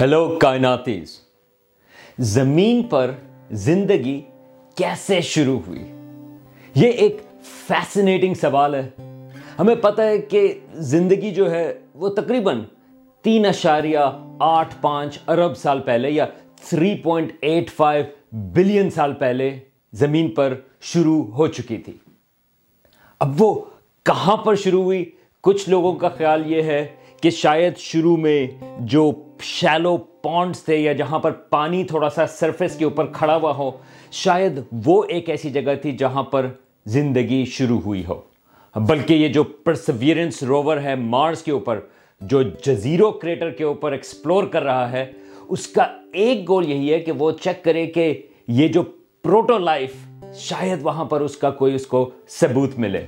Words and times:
Hello 0.00 0.38
کائناتیز 0.38 1.20
زمین 2.18 2.82
پر 2.82 3.10
زندگی 3.50 4.20
کیسے 4.74 5.20
شروع 5.20 5.60
ہوئی؟ 5.66 5.82
یہ 6.74 6.88
ایک 6.88 7.16
فیسنیٹنگ 7.42 8.34
سوال 8.34 8.74
ہے۔ 8.74 8.90
ہمیں 9.58 9.74
پتہ 9.74 10.02
ہے 10.02 10.18
کہ 10.18 10.60
زندگی 10.74 11.30
جو 11.30 11.50
ہے 11.50 11.80
وہ 11.94 12.08
تقریباً 12.08 12.62
تین 13.22 13.46
اشاریہ 13.46 13.98
آٹھ 14.40 14.74
پانچ 14.80 15.18
ارب 15.28 15.56
سال 15.56 15.80
پہلے 15.80 16.10
یا 16.10 16.26
three 16.68 16.94
point 16.94 17.32
eight 17.40 17.70
five 17.70 18.04
billion 18.32 18.90
سال 18.90 19.14
پہلے 19.14 19.58
زمین 19.92 20.30
پر 20.30 20.54
شروع 20.80 21.24
ہو 21.24 21.46
چکی 21.46 21.78
تھی۔ 21.78 21.92
اب 23.18 23.42
وہ 23.42 23.64
کہاں 24.02 24.36
پر 24.36 24.54
شروع 24.54 24.82
ہوئی؟ 24.82 25.04
کچھ 25.40 25.68
لوگوں 25.68 25.94
کا 25.94 26.08
خیال 26.08 26.52
یہ 26.52 26.62
ہے 26.62 26.86
کہ 27.22 27.30
شاید 27.30 27.76
شروع 27.76 28.16
میں 28.16 28.46
جو 28.80 29.12
شیلو 29.40 29.96
پونڈس 29.96 30.62
تھے 30.62 30.76
یا 30.76 30.92
جہاں 30.92 31.18
پر 31.18 31.30
پانی 31.30 31.84
تھوڑا 31.84 32.10
سا 32.10 32.26
سرفیس 32.26 32.76
کے 32.76 32.84
اوپر 32.84 33.06
کھڑا 33.12 33.36
ہوا 33.36 33.56
ہو، 33.56 33.70
شاید 34.10 34.60
وہ 34.84 35.04
ایک 35.08 35.30
ایسی 35.30 35.50
جگہ 35.50 35.74
تھی 35.82 35.96
جہاں 35.96 36.22
پر 36.22 36.46
زندگی 36.86 37.44
شروع 37.44 37.80
ہوئی 37.80 38.04
ہو۔ 38.08 38.20
بلکہ 38.76 39.14
یہ 39.14 39.28
جو 39.28 39.42
پرسویرنس 39.44 40.42
روور 40.42 40.76
ہے 40.76 40.94
مارس 40.94 41.42
کے 41.42 41.52
اوپر، 41.52 41.80
جو 42.20 42.42
جزیرو 42.42 43.10
کریٹر 43.10 43.50
کے 43.50 43.64
اوپر 43.64 43.92
ایکسپلور 43.92 44.44
کر 44.44 44.62
رہا 44.62 44.92
ہے، 44.92 45.12
اس 45.48 45.66
کا 45.66 45.86
ایک 46.12 46.48
گول 46.48 46.68
یہی 46.68 46.92
ہے 46.92 47.00
کہ 47.00 47.12
وہ 47.12 47.30
چیک 47.30 47.64
کرے 47.64 47.86
کہ 47.86 48.22
یہ 48.48 48.68
جو 48.68 48.82
پروٹو 49.22 49.58
لائف 49.58 49.94
شاید 50.34 50.78
وہاں 50.82 51.04
پر 51.04 51.20
اس 51.20 51.36
کا 51.36 51.50
کوئی 51.50 51.74
اس 51.74 51.86
کو 51.86 52.10
ثبوت 52.28 52.78
ملے۔ 52.78 53.06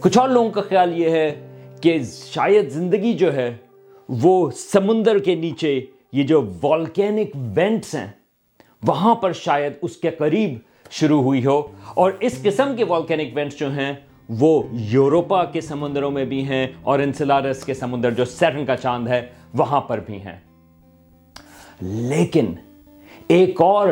کچھ 0.00 0.18
اور 0.18 0.28
لوگوں 0.28 0.50
کا 0.50 0.60
خیال 0.60 0.98
یہ 1.00 1.10
ہے 1.10 1.51
کہ 1.82 1.98
شاید 2.24 2.70
زندگی 2.70 3.12
جو 3.12 3.34
ہے 3.34 3.56
وہ 4.08 4.50
سمندر 4.50 5.18
کے 5.18 5.34
نیچے، 5.34 5.80
یہ 6.12 6.22
جو 6.22 6.42
والکینک 6.62 7.30
وینٹس 7.56 7.94
ہیں، 7.94 8.06
وہاں 8.82 9.14
پر 9.14 9.32
شاید 9.32 9.72
اس 9.82 9.96
کے 9.96 10.10
قریب 10.10 10.58
شروع 10.90 11.22
ہوئی 11.22 11.44
ہو۔ 11.46 11.60
اور 11.94 12.12
اس 12.20 12.42
قسم 12.42 12.74
کے 12.76 12.84
والکینک 12.84 13.36
وینٹس 13.36 13.58
جو 13.58 13.70
ہیں، 13.72 13.92
وہ 14.28 14.62
یوروپا 14.72 15.44
کے 15.44 15.60
سمندروں 15.60 16.10
میں 16.10 16.24
بھی 16.24 16.42
ہیں 16.44 16.66
اور 16.82 16.98
انسلارس 16.98 17.64
کے 17.64 17.74
سمندر 17.74 18.10
جو 18.10 18.24
سیٹن 18.24 18.64
کا 18.64 18.76
چاند 18.76 19.08
ہے، 19.08 19.26
وہاں 19.54 19.80
پر 19.80 20.00
بھی 20.00 20.16
ہیں۔ 20.16 20.38
لیکن 21.82 22.52
ایک 23.28 23.60
اور 23.60 23.88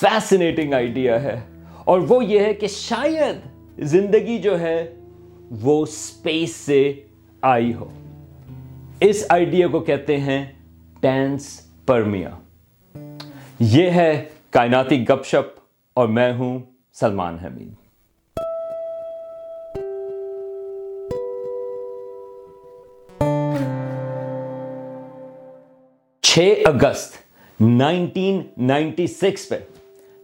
فیسنیٹنگ 0.00 0.72
آئیڈیا 0.72 1.22
ہے، 1.22 1.40
اور 1.84 2.00
وہ 2.08 2.24
یہ 2.24 2.40
ہے 2.40 2.54
کہ 2.54 2.66
شاید 2.66 3.36
زندگی 3.78 4.38
جو 4.38 4.60
ہے، 4.60 4.94
وہ 5.50 5.86
سپیس 5.86 6.56
سے 6.56 7.02
آئی 7.46 7.74
ہو۔ 7.74 7.92
اس 9.00 9.24
آئیڈیا 9.28 9.68
کو 9.68 9.80
کہتے 9.80 10.16
ہیں 10.16 10.52
ٹینس 11.00 11.60
پرمیا۔ 11.86 12.30
یہ 13.60 13.90
ہے 13.90 14.24
کائناتی 14.50 15.08
گپ 15.08 15.24
شپ 15.24 15.60
اور 15.94 16.08
میں 16.08 16.32
ہوں 16.32 16.58
سلمان 16.92 17.38
حمید۔ 17.38 17.72
چھ 26.22 26.54
اگست 26.64 27.14
نائنٹین 27.60 28.42
نائنٹی 28.58 29.06
سکس 29.06 29.48
پہ 29.48 29.56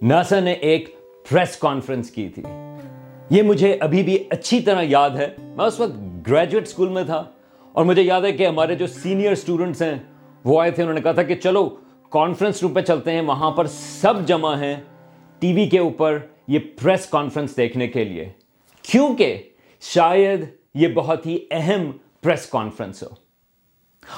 ناسا 0.03 0.41
نے 0.41 0.53
ایک 0.53 0.97
پریس 1.29 1.57
کانفرنس 1.57 2.11
کی 2.11 2.29
تھی۔ 2.29 2.43
یہ 3.31 3.43
مجھے 3.43 3.77
ابھی 3.81 4.03
بھی 4.03 4.25
اچھی 4.31 4.61
طرح 4.61 4.83
یاد 4.83 5.11
ہے۔ 5.11 5.29
میں 5.39 5.65
اس 5.65 5.81
وقت 5.81 5.93
گریجویٹ 6.29 6.63
اسکول 6.63 6.89
میں 6.89 7.05
تھا 7.05 7.25
اور 7.73 7.85
مجھے 7.85 8.03
یاد 8.03 8.23
ہے 8.23 8.33
کہ 8.33 8.47
ہمارے 8.47 8.75
جو 8.75 8.87
سینئر 8.87 9.33
اسٹوڈنٹس 9.33 9.83
ہیں، 9.83 9.95
وہ 10.45 10.61
آئے 10.61 10.71
تھے، 10.71 10.83
انہوں 10.83 10.95
نے 10.95 11.01
کہا 11.01 11.13
تھا 11.13 11.23
کہ 11.23 11.35
چلو 11.35 11.77
کانفرنس 12.11 12.63
روم 12.63 12.75
پہ 12.75 12.81
چلتے 12.81 13.13
ہیں، 13.13 13.21
وہاں 13.21 13.51
پر 13.51 13.67
سب 13.67 14.27
جمع 14.27 14.57
ہیں 14.57 14.77
ٹی 15.39 15.53
وی 15.53 15.69
کے 15.69 15.79
اوپر 15.79 16.19
یہ 16.49 16.59
پریس 16.83 17.07
کانفرنس 17.07 17.57
دیکھنے 17.57 17.89
کے 17.89 18.05
لیے۔ 18.05 18.29
کیونکہ 18.83 19.43
شاید 19.81 20.45
یہ 20.75 20.89
بہت 20.89 21.27
ہی 21.27 21.39
اہم 21.51 21.91
پریس 22.23 22.47
کانفرنس 22.47 23.03
ہو۔ 23.03 23.09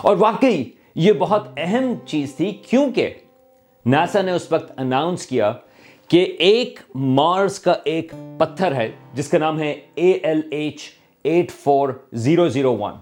اور 0.03 0.17
واقعی 0.19 0.65
یہ 0.95 1.13
بہت 1.13 1.49
اہم 1.57 1.95
چیز 2.07 2.35
تھی، 2.35 2.51
کیونکہ 2.51 3.15
ناسا 3.87 4.23
نے 4.23 4.33
اس 4.33 4.53
وقت 4.53 4.73
اناؤنس 4.77 5.27
کیا 5.27 5.53
کہ 6.09 6.37
ایک 6.39 6.81
مارس 6.95 7.59
کا 7.59 7.75
ایک 7.85 8.13
پتھر 8.39 8.75
ہے، 8.75 8.93
جس 9.15 9.29
کا 9.29 9.39
نام 9.39 9.61
ہے 9.61 9.81
A 9.95 10.11
L 10.11 10.41
H 10.51 10.81
eight 11.25 11.51
four 11.51 11.89
zero 12.13 12.49
zero 12.49 12.77
one. 12.77 12.95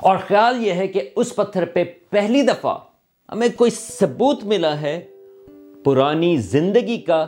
اور 0.00 0.16
خیال 0.16 0.66
یہ 0.66 0.72
ہے 0.72 0.88
کہ 0.88 1.10
اس 1.16 1.36
پتھر 1.36 1.64
پہ 1.64 1.84
پہلی 2.10 2.42
دفعہ 2.42 2.78
ہمیں 3.32 3.48
کوئی 3.56 3.70
ثبوت 3.70 4.44
ملا 4.44 4.80
ہے 4.80 5.00
پرانی 5.84 6.36
زندگی 6.36 6.96
کا 6.96 7.26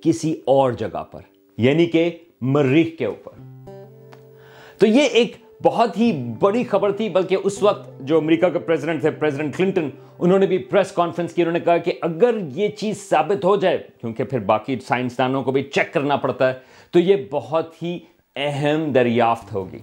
کسی 0.00 0.40
اور 0.44 0.72
جگہ 0.72 1.04
پر 1.10 1.20
یعنی 1.56 1.86
کہ 1.86 2.10
مریخ 2.40 2.98
کے 2.98 3.04
اوپر۔ 3.04 3.32
تو 4.78 4.86
یہ 4.86 5.02
ایک 5.02 5.36
بہت 5.62 5.98
ہی 5.98 6.12
بڑی 6.40 6.64
خبر 6.64 6.92
تھی، 6.92 7.08
بلکہ 7.08 7.36
اس 7.44 7.62
وقت 7.62 7.90
جو 8.00 8.18
امریکہ 8.18 8.48
کے 8.48 8.58
پریزیڈنٹ 8.58 9.00
تھے 9.00 9.10
پریزیڈنٹ 9.10 9.56
کلنٹن 9.56 9.88
انہوں 10.18 10.38
نے 10.38 10.46
بھی 10.46 10.58
پریس 10.58 10.92
کانفرنس 10.92 11.32
کی، 11.32 11.42
انہوں 11.42 11.52
نے 11.52 11.60
کہا 11.60 11.76
کہ 11.76 11.92
اگر 12.00 12.38
یہ 12.54 12.68
چیز 12.68 13.08
ثابت 13.08 13.44
ہو 13.44 13.56
جائے، 13.56 13.78
کیونکہ 14.00 14.24
پھر 14.24 14.38
باقی 14.38 14.76
سائنسدانوں 14.80 15.42
کو 15.42 15.52
بھی 15.52 15.62
چیک 15.62 15.94
کرنا 15.94 16.16
پڑتا 16.16 16.48
ہے، 16.48 16.58
تو 16.90 16.98
یہ 16.98 17.16
بہت 17.30 17.82
ہی 17.82 17.98
اہم 18.36 18.90
دریافت 18.92 19.52
ہوگی۔ 19.52 19.78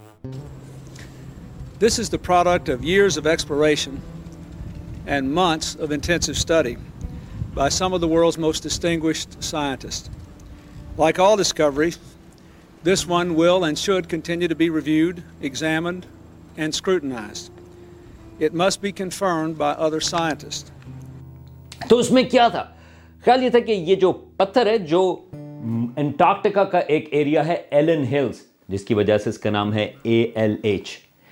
This 1.81 1.99
is 1.99 2.11
the 2.11 2.17
product 2.25 2.69
of 2.69 2.83
years 2.83 3.17
of 3.17 3.25
exploration 3.27 3.95
and 5.05 5.29
months 5.35 5.77
of 5.81 5.91
intensive 5.91 6.31
study 6.31 6.75
by 7.53 7.69
some 7.69 7.93
of 7.93 8.01
the 8.01 8.07
world's 8.07 8.37
most 8.37 8.63
distinguished 8.63 9.41
scientist 9.43 10.09
like 10.99 11.19
all 11.19 11.37
discovery 11.37 11.89
this 12.85 13.05
one 13.09 13.31
will 13.37 13.63
and 13.63 13.77
should 13.77 14.07
continue 14.09 14.47
to 14.47 14.55
be 14.55 14.69
reviewed 14.69 15.19
examined 15.39 16.05
and 16.55 16.73
scrutinize 16.73 17.49
it 18.39 18.53
must 18.53 18.81
be 18.81 18.91
confirmed 18.91 19.53
by 19.57 19.75
other 19.85 19.99
scientist 19.99 20.71
تو 21.89 21.97
اس 21.97 22.11
میں 22.11 22.23
کیا 22.23 22.47
تھا؟ 22.47 22.63
خیال 23.25 23.43
یہ 23.43 23.49
تھا 23.49 23.59
کہ 23.59 23.71
یہ 23.71 23.95
جو 23.95 24.11
پتھر 24.11 24.65
ہے 24.65 24.77
جو 24.77 25.03
انٹارکٹیکا 25.97 26.63
کا 26.63 26.77
ایک 26.77 27.07
ایریا 27.11 27.47
ہے 27.47 27.55
ایلن 27.71 28.03
ہلز، 28.03 28.41
جس 28.67 28.83
کی 28.85 28.93
وجہ 28.93 29.17
سے 29.17 29.29
اس 29.29 29.37
کا 29.37 29.49
نام 29.49 29.73
ہے 29.73 29.91
اے 30.03 30.21
ایل 30.35 30.55
ایچ 30.63 30.89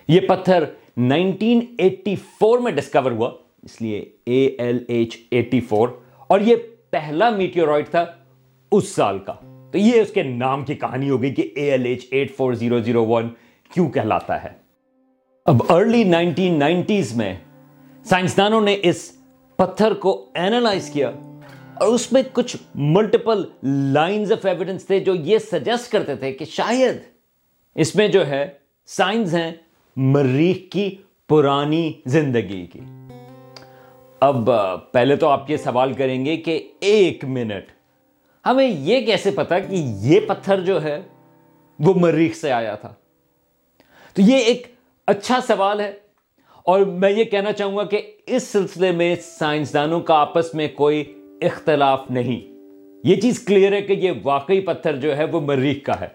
یہ 0.08 0.20
پتھر 0.20 0.64
نائنٹین 0.98 1.60
ایٹی 1.78 2.16
فور 2.16 2.60
میں 2.60 2.72
ڈسکور 2.72 3.12
ہوا، 3.12 3.32
اس 3.64 3.82
لیے 3.82 4.06
A 4.26 4.46
L 4.46 4.84
H 4.88 5.18
eighty 5.32 5.60
four 5.60 5.90
اور 6.28 6.40
یہ 6.40 6.56
پہلا 6.90 7.30
میٹیورائٹ 7.30 7.90
تھا 7.90 8.06
اس 8.72 8.88
سال 8.88 9.20
کا۔ 9.20 9.34
تو 9.72 9.78
یہ 9.78 10.02
اس 10.02 10.12
کے 10.12 10.24
نام 10.24 10.66
کی 10.66 10.76
کہانی 10.76 11.10
ہو 11.10 11.22
گئی 11.22 11.34
کہ 11.34 11.50
A 11.56 11.72
L 11.72 11.86
H 11.86 12.06
eight 12.12 12.36
four 12.36 12.54
zero 12.54 12.80
zero 12.80 13.06
one 13.06 13.30
کیوں 13.74 13.90
کہلاتا 13.90 14.44
ہے۔ 14.44 14.50
اب 15.46 15.56
ارلی 15.70 16.04
نائنٹین 16.04 16.60
نائنٹیز 16.60 17.16
میں 17.16 17.34
سائنسدانوں 18.04 18.62
نے 18.62 18.78
اس 18.84 19.12
پتھر 19.56 19.94
کو 19.94 20.30
اینالائز 20.34 20.90
کیا۔ 20.90 21.12
اور 21.82 21.94
اس 21.94 22.12
میں 22.12 22.22
کچھ 22.34 22.56
ملٹیپل 22.76 23.42
لائنز 23.94 24.32
آف 24.32 24.46
ایویڈنس 24.46 24.86
تھے 24.86 25.00
جو 25.00 25.14
یہ 25.16 25.38
سجیسٹ 25.38 25.92
کرتے 25.92 26.16
تھے 26.16 26.32
کہ 26.32 26.46
شاید 26.46 26.98
اس 27.76 27.96
میں 27.96 28.08
جو 28.08 28.26
ہے 28.28 28.48
سائنس 28.90 29.34
ہیں 29.34 29.52
مریخ 29.98 30.58
کی 30.72 30.90
پرانی 31.30 31.92
زندگی 32.06 32.66
کی۔ 32.66 32.80
اب 34.22 34.50
پہلے 34.92 35.16
تو 35.16 35.28
آپ 35.28 35.50
یہ 35.52 35.58
سوال 35.58 35.94
کریں 35.94 36.26
گے 36.26 36.36
کہ 36.38 36.60
ایک 36.80 37.24
منٹ، 37.26 37.72
ہمیں 38.46 38.68
یہ 38.68 39.06
کیسے 39.06 39.32
پتا 39.32 39.60
کہ 39.60 39.82
یہ 40.02 40.20
پتھر 40.20 40.60
جو 40.66 40.82
ہے 40.84 41.02
وہ 41.80 41.94
مریخ 41.98 42.36
سے 42.36 42.52
آیا 42.52 42.76
تھا؟ 42.76 42.94
تو 44.16 44.22
یہ 44.22 44.38
ایک 44.38 44.68
اچھا 45.08 45.40
سوال 45.48 45.80
ہے، 45.80 45.92
اور 46.66 46.82
میں 46.82 47.10
یہ 47.10 47.24
کہنا 47.24 47.52
چاہوں 47.52 47.78
گا 47.78 47.84
کہ 47.84 48.02
اس 48.28 48.48
سلسلے 48.48 48.92
میں 48.92 49.16
سائنسدانوں 49.24 50.00
کا 50.02 50.20
آپس 50.20 50.54
میں 50.54 50.68
کوئی 50.76 51.04
اختلاف 51.42 52.02
نہیں۔ 52.10 52.52
یہ 53.04 53.16
چیز 53.16 53.40
کلیئر 53.40 53.72
ہے 53.72 53.82
کہ 53.82 53.94
یہ 53.94 54.12
واقعی 54.24 54.60
پتھر 54.60 54.96
جو 54.96 55.18
ہے 55.18 55.24
وہ 55.24 55.42
مریخ 55.42 55.84
کا 55.84 56.02
ہے۔ 56.02 56.08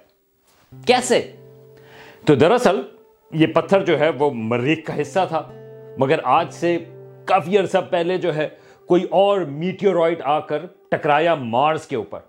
کیسے؟ 0.87 1.33
تو 2.25 2.35
دراصل 2.35 2.81
یہ 3.33 3.47
پتھر 3.47 3.85
جو 3.85 3.99
ہے 3.99 4.11
وہ 4.11 4.31
مریخ 4.35 4.79
کا 4.85 5.01
حصہ 5.01 5.19
تھا۔ 5.29 5.53
مگر 5.99 6.19
آج 6.25 6.53
سے 6.53 6.79
کافی 7.25 7.59
عرصہ 7.59 7.79
پہلے 7.91 8.17
جو 8.17 8.35
ہے 8.37 8.49
کوئی 8.87 9.05
اور 9.11 9.41
میٹیورائٹ 9.41 10.21
آ 10.23 10.41
کر 10.41 10.67
ٹکرایا 10.91 11.35
مارس 11.35 11.87
کے 11.87 11.97
اوپر۔ 11.97 12.21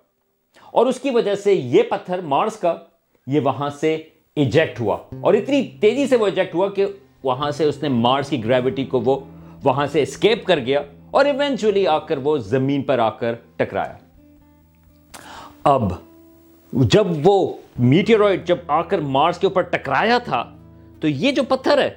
اور 0.72 0.86
اس 0.86 1.00
کی 1.00 1.10
وجہ 1.10 1.36
سے 1.36 1.54
یہ 1.54 1.84
پتھر 1.84 2.22
مارس 2.22 2.58
کا 2.58 2.76
یہ 3.28 3.40
وہاں 3.40 3.70
سے 3.70 3.96
ایجیکٹ 4.36 4.80
ہوا۔ 4.80 4.98
اور 5.22 5.34
اتنی 5.34 5.68
تیزی 5.82 6.08
سے 6.08 6.16
وہ 6.16 6.26
ایجیکٹ 6.26 6.56
ہوا 6.56 6.70
کہ 6.70 6.86
وہاں 7.24 7.52
سے 7.52 7.64
اس 7.64 7.84
نے 7.84 7.90
مارس 7.90 8.30
کی 8.30 8.46
گریوٹی 8.46 8.86
کو 8.86 9.00
وہ 9.00 9.20
وہاں 9.64 9.88
سے 9.88 10.02
اسکیپ 10.02 10.46
کر 10.46 10.60
گیا۔ 10.60 10.82
اور 11.12 11.26
ایونچولی 11.26 11.88
آ 11.88 12.00
کر 12.00 12.18
وہ 12.18 12.38
زمین 12.38 12.82
پر 12.82 13.00
آ 13.00 13.10
کر 13.10 13.34
ٹکرایا۔ 13.56 13.98
اب 15.64 15.94
جب 16.74 17.08
وہ 17.24 17.54
میٹیورائٹ 17.80 18.48
جب 18.48 18.58
آ 18.68 18.82
کر 18.82 19.00
مارس 19.00 19.38
کے 19.38 19.48
اوپر 19.48 19.62
ٹکرایا 19.62 20.18
تھا، 20.18 20.56
تو 21.00 21.08
یہ 21.08 21.32
جو 21.32 21.44
پتھر 21.44 21.78
ہے، 21.78 21.90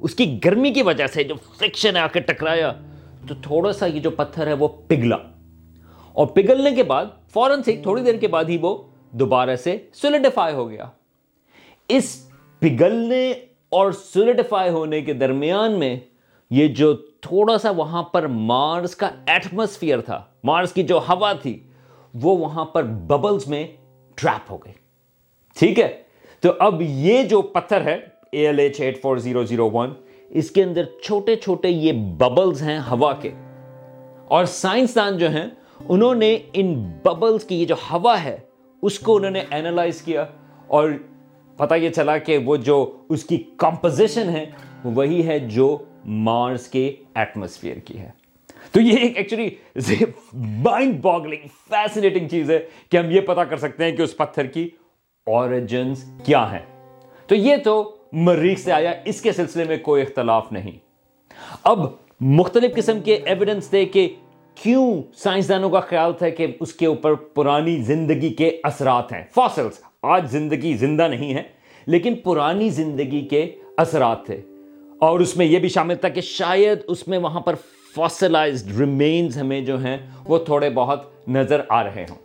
اس 0.00 0.14
کی 0.14 0.38
گرمی 0.44 0.70
کی 0.70 0.82
وجہ 0.82 1.06
سے 1.06 1.24
جو 1.24 1.34
فرکشن 1.58 1.96
آ 1.96 2.06
کے 2.06 2.20
ٹکرایا، 2.20 2.72
تو 3.28 3.34
تھوڑا 3.42 3.72
سا 3.72 3.86
یہ 3.86 4.00
جو 4.00 4.10
پتھر 4.10 4.46
ہے 4.46 4.52
وہ 4.52 4.68
پگھلا۔ 4.68 5.16
اور 6.12 6.26
پگھلنے 6.26 6.70
کے 6.70 6.82
بعد، 6.82 7.04
فوراً 7.28 7.62
سے 7.62 7.80
تھوڑی 7.82 8.02
دیر 8.02 8.14
کے 8.14 8.28
بعد 8.28 8.44
ہی 8.44 8.58
وہ 8.60 8.82
دوبارہ 9.10 9.56
سے 9.56 9.78
سولیڈیفائی 9.92 10.54
ہو 10.54 10.70
گیا۔ 10.70 10.84
اس 11.88 12.30
پگھلنے 12.58 13.30
اور 13.68 13.92
سولیڈیفائی 13.92 14.70
ہونے 14.70 15.02
کے 15.02 15.12
درمیان 15.12 15.72
میں 15.72 16.00
یہ 16.50 16.68
جو 16.68 16.94
تھوڑا 16.94 17.58
سا 17.58 17.70
وہاں 17.70 18.02
پر 18.02 18.26
مارس 18.26 18.96
کا 18.96 19.10
ایٹماسفیئر 19.26 20.00
تھا، 20.00 20.24
مارس 20.44 20.72
کی 20.72 20.82
جو 20.82 20.98
ہوا 20.98 21.32
تھی، 21.32 21.66
وہ 22.14 22.36
وہاں 22.36 22.64
پر 22.64 22.82
ببلز 22.82 23.46
میں 23.46 23.66
ٹریپ 24.14 24.52
ہو 24.52 24.56
گئی۔ 24.56 24.72
ٹھیک 25.58 25.80
ہے؟ 25.80 26.02
تو 26.40 26.52
اب 26.58 26.82
یہ 26.82 27.22
جو 27.22 27.42
پتھر 27.42 27.80
ہے 27.80 27.98
A 28.32 28.46
L 28.46 28.58
H 28.58 28.80
eight 28.80 29.02
four 29.02 29.16
zero 29.16 29.44
zero 29.44 29.70
one 29.70 29.90
اس 30.28 30.50
کے 30.50 30.62
اندر 30.62 30.84
چھوٹے 31.02 31.36
چھوٹے 31.36 31.68
یہ 31.68 31.92
ببلز 31.92 32.62
ہیں 32.62 32.78
ہوا 32.78 33.12
کے۔ 33.12 33.30
اور 34.28 34.44
سائنسدان 34.44 35.18
جو 35.18 35.30
ہیں، 35.30 35.46
انہوں 35.88 36.14
نے 36.14 36.38
ان 36.52 36.92
ببلز 37.04 37.44
کی 37.44 37.60
یہ 37.60 37.66
جو 37.66 37.74
ہوا 37.74 38.24
ہے، 38.24 38.38
اس 38.82 38.98
کو 38.98 39.16
انہوں 39.16 39.30
نے 39.30 39.42
اینالائز 39.50 40.02
کیا۔ 40.02 40.26
اور 40.66 40.90
پتہ 41.56 41.74
یہ 41.74 41.88
چلا 41.88 42.18
کہ 42.18 42.38
وہ 42.38 42.56
جو 42.56 42.96
اس 43.08 43.24
کی 43.24 43.42
کمپوزیشن 43.56 44.28
ہے، 44.28 44.50
وہی 44.84 45.26
ہے 45.26 45.38
جو 45.38 45.78
مارس 46.06 46.68
کے 46.68 46.96
ایٹماسفیئر 47.14 47.76
کی 47.76 47.98
ہے۔ 47.98 48.10
تو 48.72 48.80
یہ 48.80 48.96
ایک 48.96 49.16
ایکچولی 49.16 49.50
مائنڈ 50.34 51.02
باگلنگ 51.02 51.46
فیسنیٹنگ 51.68 52.28
چیز 52.28 52.50
ہے 52.50 52.68
کہ 52.90 52.96
ہم 52.96 53.10
یہ 53.10 53.20
پتا 53.20 53.44
کر 53.44 53.56
سکتے 53.56 53.84
ہیں 53.84 53.96
کہ 53.96 54.02
اس 54.02 54.16
پتھر 54.16 54.46
کی 54.46 54.68
اوریجنز 55.26 56.04
کیا 56.24 56.52
ہیں۔ 56.52 56.90
تو 57.26 57.34
یہ 57.34 57.56
تو 57.56 57.96
مریخ 58.12 58.58
سے 58.58 58.72
آیا، 58.72 58.92
اس 59.04 59.20
کے 59.20 59.32
سلسلے 59.32 59.64
میں 59.64 59.76
کوئی 59.76 60.02
اختلاف 60.02 60.52
نہیں۔ 60.52 60.70
اب 61.64 61.78
مختلف 62.20 62.76
قسم 62.76 63.00
کے 63.00 63.14
ایویڈنس 63.14 63.72
دے 63.72 63.84
کہ 63.84 64.14
کیوں 64.54 65.02
سائنسدانوں 65.14 65.70
کا 65.70 65.80
خیال 65.80 66.12
تھا 66.12 66.28
کہ 66.28 66.46
اس 66.60 66.72
کے 66.72 66.86
اوپر 66.86 67.14
پرانی 67.14 67.76
زندگی 67.76 68.34
کے 68.34 68.60
اثرات 68.62 69.12
ہیں۔ 69.12 69.24
فاسلز 69.34 69.80
آج 70.02 70.30
زندگی 70.30 70.74
زندہ 70.74 71.08
نہیں 71.08 71.34
ہے، 71.34 71.42
لیکن 71.86 72.14
پرانی 72.14 72.70
زندگی 72.70 73.20
کے 73.20 73.54
اثرات 73.76 74.26
تھے۔ 74.26 74.40
اور 74.98 75.20
اس 75.20 75.36
میں 75.36 75.46
یہ 75.46 75.58
بھی 75.58 75.68
شامل 75.68 75.94
تھا 75.94 76.08
کہ 76.08 76.20
شاید 76.20 76.78
اس 76.86 77.08
میں 77.08 77.18
وہاں 77.18 77.40
پر 77.40 77.54
فاسلائزڈ 77.94 78.78
ریمینز 78.80 79.38
ہمیں 79.38 79.60
جو 79.60 79.78
ہیں 79.78 79.96
وہ 80.24 80.38
تھوڑے 80.38 80.70
بہت 80.70 81.28
نظر 81.28 81.60
آ 81.68 81.84
رہے 81.84 82.06
ہوں۔ 82.10 82.16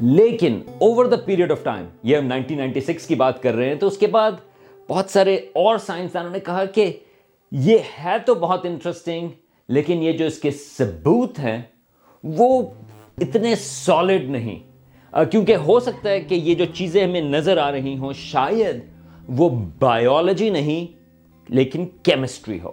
لیکن 0.00 0.60
over 0.78 1.04
the 1.04 1.16
period 1.16 1.52
of 1.52 1.62
time 1.62 1.84
یہ 2.02 2.16
ہم 2.16 2.26
1996 2.26 3.06
کی 3.06 3.14
بات 3.14 3.42
کر 3.42 3.54
رہے 3.54 3.68
ہیں، 3.68 3.74
تو 3.74 3.86
اس 3.86 3.98
کے 3.98 4.06
بعد 4.06 4.32
بہت 4.88 5.10
سارے 5.10 5.34
اور 5.34 5.78
سائنسدانوں 5.78 6.30
نے 6.30 6.40
کہا 6.40 6.64
کہ 6.64 6.92
یہ 7.50 7.78
ہے 8.04 8.16
تو 8.26 8.34
بہت 8.34 8.66
انٹرسٹنگ 8.66 9.28
لیکن 9.68 10.02
یہ 10.02 10.12
جو 10.12 10.26
اس 10.26 10.38
کے 10.38 10.50
ثبوت 10.50 11.38
ہیں، 11.38 11.62
وہ 12.24 12.62
اتنے 13.18 13.54
سالڈ 13.56 14.30
نہیں۔ 14.30 14.58
کیونکہ 15.30 15.56
ہو 15.56 15.80
سکتا 15.80 16.10
ہے 16.10 16.20
کہ 16.20 16.34
یہ 16.34 16.54
جو 16.54 16.64
چیزیں 16.74 17.04
ہمیں 17.04 17.20
نظر 17.20 17.58
آ 17.58 17.72
رہی 17.72 17.98
ہوں، 17.98 18.12
شاید 18.12 18.76
وہ 19.28 19.48
بایولوجی 19.78 20.50
نہیں 20.50 20.97
لیکن 21.48 21.86
کیمسٹری 22.02 22.60
ہو۔ 22.64 22.70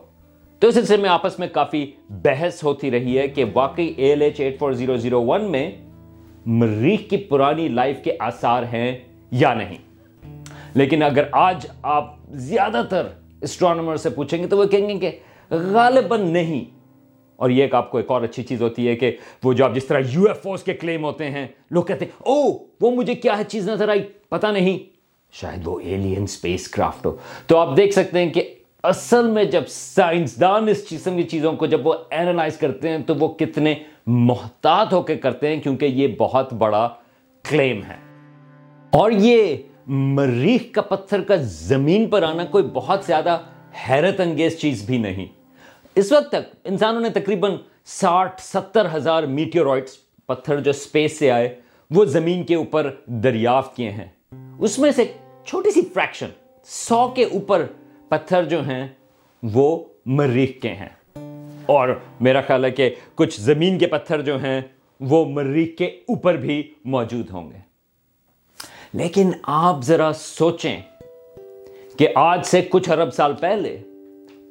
تو 0.60 0.68
اس 0.68 0.75
سلسلے 0.75 0.98
میں 0.98 1.10
آپس 1.10 1.39
میں 1.39 1.48
کافی 1.48 1.92
بحث 2.10 2.63
ہوتی 2.63 2.92
رہی 2.92 3.18
ہے 3.18 3.27
کہ 3.27 3.45
واقعی 3.54 3.94
L 3.98 4.22
H 4.22 4.39
eight 4.39 4.60
four 4.60 4.72
zero 4.72 4.98
zero 4.98 5.25
one 5.25 5.51
میں 5.51 5.72
مریخ 6.45 7.10
کی 7.10 7.18
پرانی 7.18 7.68
لائف 7.68 7.98
کے 8.04 8.12
آثار 8.19 8.63
ہیں 8.63 8.98
یا 9.31 9.54
نہیں۔ 9.54 9.77
لیکن 10.74 11.04
اگر 11.04 11.24
آج 11.31 11.68
آپ 11.81 12.16
زیادہ 12.30 12.83
تر 12.89 13.07
اسٹرانومر 13.42 13.98
سے 13.98 14.10
پوچھیں 14.10 14.44
گے 14.44 14.48
تو 14.48 14.57
وہ 14.57 14.66
کہیں 14.66 14.89
گے 14.89 14.98
کہ 14.98 15.19
غالباً 15.50 16.21
نہیں۔ 16.21 16.66
اور 17.36 17.50
یہ 17.50 17.62
ایک 17.62 17.75
آپ 17.75 17.92
کو 17.92 17.98
ایک 17.98 18.12
اور 18.12 18.21
اچھی 18.21 18.44
چیز 18.44 18.62
ہوتی 18.62 18.88
ہے 18.88 18.95
کہ 18.95 19.18
وہ 19.44 19.54
جو 19.54 19.66
آپ 19.66 19.75
جس 19.75 19.86
طرح 19.86 20.00
یو 20.12 20.24
ایف 20.24 20.48
اوز 20.48 20.63
کے 20.63 20.74
کلیم 20.74 21.04
ہوتے 21.04 21.30
ہیں، 21.30 21.48
لوگ 21.71 21.83
کہتے 21.83 22.06
ہیں 22.06 22.12
او 22.19 22.54
وہ 22.81 22.92
مجھے 22.92 23.16
کیا 23.16 23.38
ہے 23.38 23.44
چیز 23.44 23.69
نظر 23.69 23.89
آئی؟ 23.89 24.04
پتہ 24.30 24.48
نہیں، 24.48 24.80
شاید 25.31 25.68
وہ 25.68 25.80
ایلین 25.80 26.28
سپیس 26.28 26.68
کرافٹ 26.68 27.06
ہو۔ 27.06 27.18
تو 27.48 27.57
آپ 27.57 27.78
دیکھ 27.78 27.94
سکتے 27.94 28.19
ہیں 28.19 28.33
کہ 28.33 28.56
اصل 28.85 29.27
میں 29.27 29.43
جب 29.43 29.63
سائنسدان 29.67 30.67
اس 30.67 30.87
قسم 30.89 31.17
کی 31.17 31.23
چیزوں 31.23 31.53
کو 31.53 31.65
جب 31.65 31.87
وہ 31.87 31.93
اینالائز 32.09 32.57
کرتے 32.57 32.89
ہیں 32.89 32.97
تو 32.97 33.15
وہ 33.15 33.27
کتنے 33.27 33.75
محتاط 34.07 34.93
ہو 34.93 35.01
کے 35.01 35.15
کرتے 35.15 35.47
ہیں 35.47 35.61
کیونکہ 35.61 35.85
یہ 35.85 36.07
بہت 36.17 36.53
بڑا 36.53 36.89
کلیم 37.49 37.81
ہے۔ 37.83 37.95
اور 38.89 39.11
یہ 39.11 39.57
مریخ 39.87 40.61
کا 40.71 40.81
پتھر 40.81 41.21
کا 41.21 41.35
زمین 41.39 42.09
پر 42.09 42.23
آنا 42.23 42.45
کوئی 42.45 42.63
بہت 42.73 43.03
زیادہ 43.05 43.39
حیرت 43.89 44.19
انگیز 44.19 44.57
چیز 44.57 44.83
بھی 44.85 44.97
نہیں۔ 44.97 45.25
اس 45.95 46.11
وقت 46.11 46.29
تک 46.29 46.55
انسانوں 46.63 47.01
نے 47.01 47.09
تقریباً 47.09 47.51
ساٹھ، 47.85 48.41
ستر 48.41 48.87
ہزار 48.93 49.23
میٹیورائٹس 49.23 49.91
پتھر 50.25 50.59
جو 50.59 50.71
سپیس 50.71 51.19
سے 51.19 51.31
آئے، 51.31 51.55
وہ 51.91 52.05
زمین 52.05 52.43
کے 52.43 52.55
اوپر 52.55 52.89
دریافت 53.05 53.75
کیے 53.75 53.89
ہیں۔ 53.89 54.07
اس 54.59 54.79
میں 54.79 54.91
سے 54.91 55.05
چھوٹی 55.45 55.71
سی 55.71 55.81
فریکشن 55.93 56.27
سو 56.63 57.07
کے 57.07 57.23
اوپر 57.23 57.65
پتھر 58.10 58.44
جو 58.44 58.63
ہیں 58.63 58.88
وہ 59.44 59.84
مریخ 60.06 60.50
کے 60.62 60.69
ہیں۔ 60.69 60.90
اور 61.66 61.90
میرا 62.22 62.42
خیال 62.42 62.66
ہے 62.66 62.72
کہ 62.72 62.96
کچھ 63.16 63.42
زمین 63.42 63.78
کے 63.78 63.88
پتھر 63.88 64.22
جو 64.22 64.38
ہیں 64.44 64.62
وہ 65.00 65.25
مریخ 65.25 65.78
کے 65.78 65.86
اوپر 65.86 66.36
بھی 66.36 66.74
موجود 66.86 67.30
ہوں 67.31 67.52
گے۔ 67.52 67.57
لیکن 68.94 69.31
آپ 69.44 69.84
ذرا 69.84 70.12
سوچیں 70.13 70.81
کہ 71.98 72.07
آج 72.16 72.46
سے 72.46 72.62
کچھ 72.69 72.90
ارب 72.90 73.13
سال 73.13 73.34
پہلے 73.34 73.81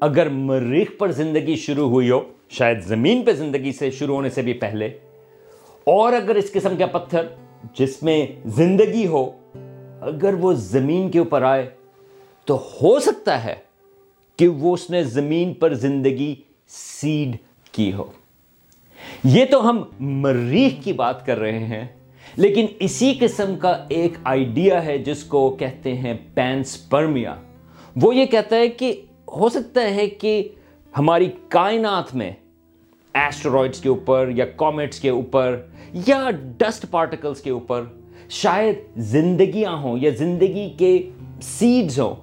اگر 0.01 0.29
مریخ 0.29 0.91
پر 0.99 1.11
زندگی 1.11 1.57
شروع 1.57 1.89
ہوئی 1.89 2.11
ہو، 2.11 2.21
شاید 2.49 2.81
زمین 2.81 3.23
پہ 3.23 3.33
زندگی 3.33 3.73
سے 3.73 3.91
شروع 3.91 4.15
ہونے 4.15 4.31
سے 4.31 4.43
بھی 4.43 4.53
پہلے، 4.53 4.87
اور 5.85 6.13
اگر 6.13 6.35
اس 6.35 6.53
قسم 6.53 6.77
کا 6.77 6.87
پتھر 6.87 7.23
جس 7.75 8.03
میں 8.03 8.27
زندگی 8.45 9.07
ہو، 9.07 9.31
اگر 10.01 10.35
وہ 10.35 10.53
زمین 10.53 11.11
کے 11.11 11.19
اوپر 11.19 11.43
آئے 11.43 11.71
تو 12.45 12.57
ہو 12.83 12.99
سکتا 13.01 13.45
ہے 13.45 13.55
کہ 14.39 14.49
وہ 14.49 14.73
اس 14.75 14.91
نے 14.91 15.03
زمین 15.03 15.53
پر 15.55 15.75
زندگی 15.75 16.35
سیڈ 16.69 17.37
کی 17.73 17.93
ہو۔ 17.93 18.05
یہ 19.25 19.45
تو 19.45 19.69
ہم 19.71 19.83
مریخ 20.01 20.83
کی 20.85 20.93
بات 20.93 21.25
کر 21.27 21.39
رہے 21.39 21.59
ہیں، 21.59 21.87
لیکن 22.37 22.67
اسی 22.81 23.13
قسم 23.21 23.55
کا 23.59 23.73
ایک 23.89 24.13
آئیڈیا 24.25 24.85
ہے 24.85 24.99
جس 24.99 25.23
کو 25.25 25.49
کہتے 25.51 25.95
ہیں 25.95 26.15
پینس 26.35 26.89
پرمیا 26.89 27.35
وہ 27.97 28.15
یہ 28.17 28.27
کہتا 28.27 28.57
ہے 28.57 28.69
کہ 28.69 28.93
ہو 29.37 29.49
سکتا 29.49 29.83
ہے 29.95 30.07
کہ 30.07 30.49
ہماری 30.99 31.31
کائنات 31.49 32.15
میں 32.15 32.31
ایسٹرائڈس 33.15 33.81
کے 33.81 33.89
اوپر 33.89 34.31
یا 34.35 34.45
کامٹس 34.57 35.01
کے 35.01 35.11
اوپر 35.11 35.61
یا 36.07 36.31
ڈسٹ 36.59 36.87
پارٹیکلز 36.91 37.41
کے 37.41 37.51
اوپر 37.51 37.85
شاید 38.29 38.77
زندگیاں 38.97 39.77
ہوں 39.77 39.99
یا 39.99 40.11
زندگی 40.19 40.69
کے 40.79 41.11
سیڈز 41.43 41.99
ہوں۔ 42.01 42.15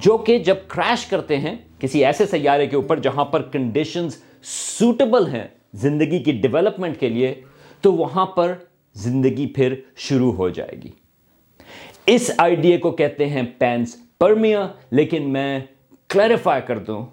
جو 0.00 0.18
کہ 0.18 0.38
جب 0.38 0.56
کریش 0.66 1.06
کرتے 1.06 1.36
ہیں 1.36 1.56
کسی 1.78 2.04
ایسے 2.04 2.26
سیارے 2.26 2.66
کے 2.66 2.76
اوپر 2.76 2.98
جہاں 2.98 3.24
پر 3.24 3.42
کنڈیشنز 3.42 4.16
سوٹیبل 4.42 5.26
ہیں 5.26 5.48
زندگی 5.74 6.18
کی 6.18 6.32
ڈیولپمنٹ 6.32 7.00
کے 7.00 7.08
لیے، 7.08 7.34
تو 7.80 7.92
وہاں 7.92 8.26
پر 8.26 8.54
زندگی 8.94 9.46
پھر 9.46 9.74
شروع 9.96 10.32
ہو 10.32 10.48
جائے 10.48 10.76
گی۔ 10.84 10.90
اس 12.06 12.30
آئیڈیا 12.38 12.78
کو 12.78 12.90
کہتے 12.90 13.26
ہیں 13.26 13.42
پینس 13.58 13.96
پرمیا، 14.18 14.68
لیکن 14.90 15.30
میں 15.30 15.60
کلیریفائی 16.08 16.62
کر 16.66 16.78
دوں 16.78 17.06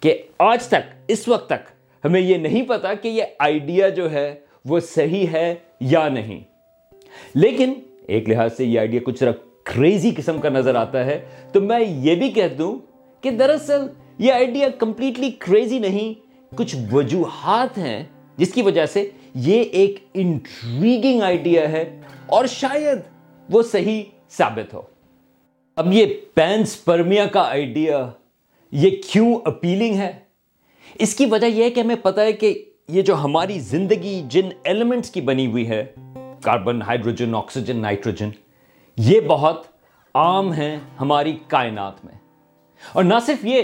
کہ 0.00 0.22
آج 0.38 0.66
تک، 0.66 0.94
اس 1.08 1.28
وقت 1.28 1.46
تک 1.46 1.68
ہمیں 2.04 2.20
یہ 2.20 2.36
نہیں 2.36 2.62
پتا 2.62 2.94
کہ 2.94 3.08
یہ 3.08 3.22
آئیڈیا 3.38 3.88
جو 3.88 4.10
ہے 4.10 4.34
وہ 4.64 4.80
صحیح 4.80 5.26
ہے 5.32 5.54
یا 5.80 6.08
نہیں۔ 6.08 6.40
لیکن 7.34 7.72
ایک 8.06 8.28
لحاظ 8.28 8.56
سے 8.56 8.64
یہ 8.64 8.78
آئیڈیا 8.78 9.00
کچھ 9.04 9.22
کریزی 9.68 10.10
قسم 10.16 10.40
کا 10.40 10.48
نظر 10.48 10.74
آتا 10.74 11.04
ہے، 11.06 11.18
تو 11.52 11.60
میں 11.60 11.80
یہ 11.80 12.14
بھی 12.14 12.30
کہہ 12.30 12.54
دوں 12.58 12.76
کہ 13.22 13.30
دراصل 13.30 13.86
یہ 14.18 14.32
آئیڈیا 14.32 14.68
کمپلیٹلی 14.78 15.30
کریزی 15.38 15.78
نہیں، 15.78 16.12
کچھ 16.52 16.74
وجوہات 16.92 17.78
ہیں 17.78 18.02
جس 18.38 18.52
کی 18.52 18.62
وجہ 18.62 18.86
سے 18.86 19.08
یہ 19.34 19.62
ایک 19.62 19.98
انٹریگنگ 20.14 21.22
آئیڈیا 21.22 21.68
ہے 21.72 21.84
اور 22.26 22.46
شاید 22.46 22.98
وہ 23.48 23.62
صحیح 23.62 24.02
ثابت 24.30 24.74
ہو۔ 24.74 24.82
اب 25.76 25.92
یہ 25.92 26.14
پینس 26.34 26.84
پرمیا 26.84 27.26
کا 27.26 27.40
آئیڈیا 27.40 28.08
یہ 28.72 28.90
کیوں 29.06 29.34
اپیلنگ 29.44 29.94
ہے؟ 29.94 30.12
اس 30.98 31.14
کی 31.14 31.26
وجہ 31.26 31.46
یہ 31.46 31.64
ہے 31.64 31.70
کہ 31.70 31.80
ہمیں 31.80 31.96
پتا 32.02 32.22
ہے 32.22 32.32
کہ 32.32 32.52
یہ 32.88 33.02
جو 33.02 33.14
ہماری 33.14 33.58
زندگی 33.60 34.20
جن 34.28 34.48
ایلیمنٹس 34.64 35.10
کی 35.10 35.20
بنی 35.20 35.46
ہوئی 35.46 35.68
ہے 35.68 35.84
کاربن 36.42 36.82
ہائیڈروجن 36.82 37.34
آکسیجن 37.34 37.76
نائٹروجن 37.76 38.30
یہ 38.98 39.20
بہت 39.20 39.66
عام 40.14 40.52
ہیں 40.52 40.78
ہماری 41.00 41.38
کائنات 41.48 42.04
میں۔ 42.04 42.14
اور 42.92 43.04
نہ 43.04 43.14
صرف 43.26 43.44
یہ، 43.44 43.62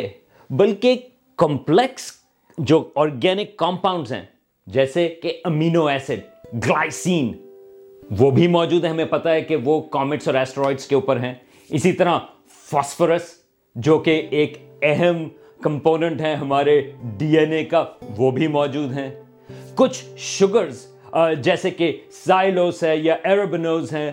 بلکہ 0.51 0.97
کمپلیکس 1.37 2.13
جو 2.59 2.91
آرگینک 2.95 3.57
کمپاؤنڈز 3.57 4.13
ہیں، 4.13 4.23
جیسے 4.67 5.09
کہ 5.09 5.41
امینو 5.45 5.87
ایسڈ، 5.87 6.21
گلائسین، 6.55 7.33
وہ 8.19 8.31
بھی 8.31 8.49
موجود 8.49 8.85
ہیں۔ 8.85 8.91
ہمیں 8.91 9.05
پتا 9.05 9.33
ہے 9.33 9.41
کہ 9.41 9.57
وہ 9.57 9.81
کامٹس 9.81 10.27
اور 10.27 10.35
ایسٹرائڈس 10.35 10.87
کے 10.87 10.95
اوپر 10.95 11.21
ہیں۔ 11.21 11.35
اسی 11.69 11.93
طرح 11.93 12.19
فاسفورس، 12.71 13.35
جو 13.75 13.99
کہ 13.99 14.27
ایک 14.31 14.59
اہم 14.83 15.29
کمپوننٹ 15.63 16.21
ہیں 16.21 16.37
ہمارے 16.37 16.93
ڈی 17.19 17.39
این 17.39 17.53
اے 17.53 17.65
کا، 17.65 17.85
وہ 18.17 18.31
بھی 18.31 18.47
موجود 18.47 18.93
ہیں۔ 18.93 19.23
کچھ 19.75 20.05
شوگرز 20.17 20.87
جیسے 21.39 21.71
کہ 21.71 22.01
سائلوس 22.11 22.85
ہے 22.85 22.97
یا 22.97 23.17
ایروبنوز 23.25 23.93
ہیں 23.93 24.13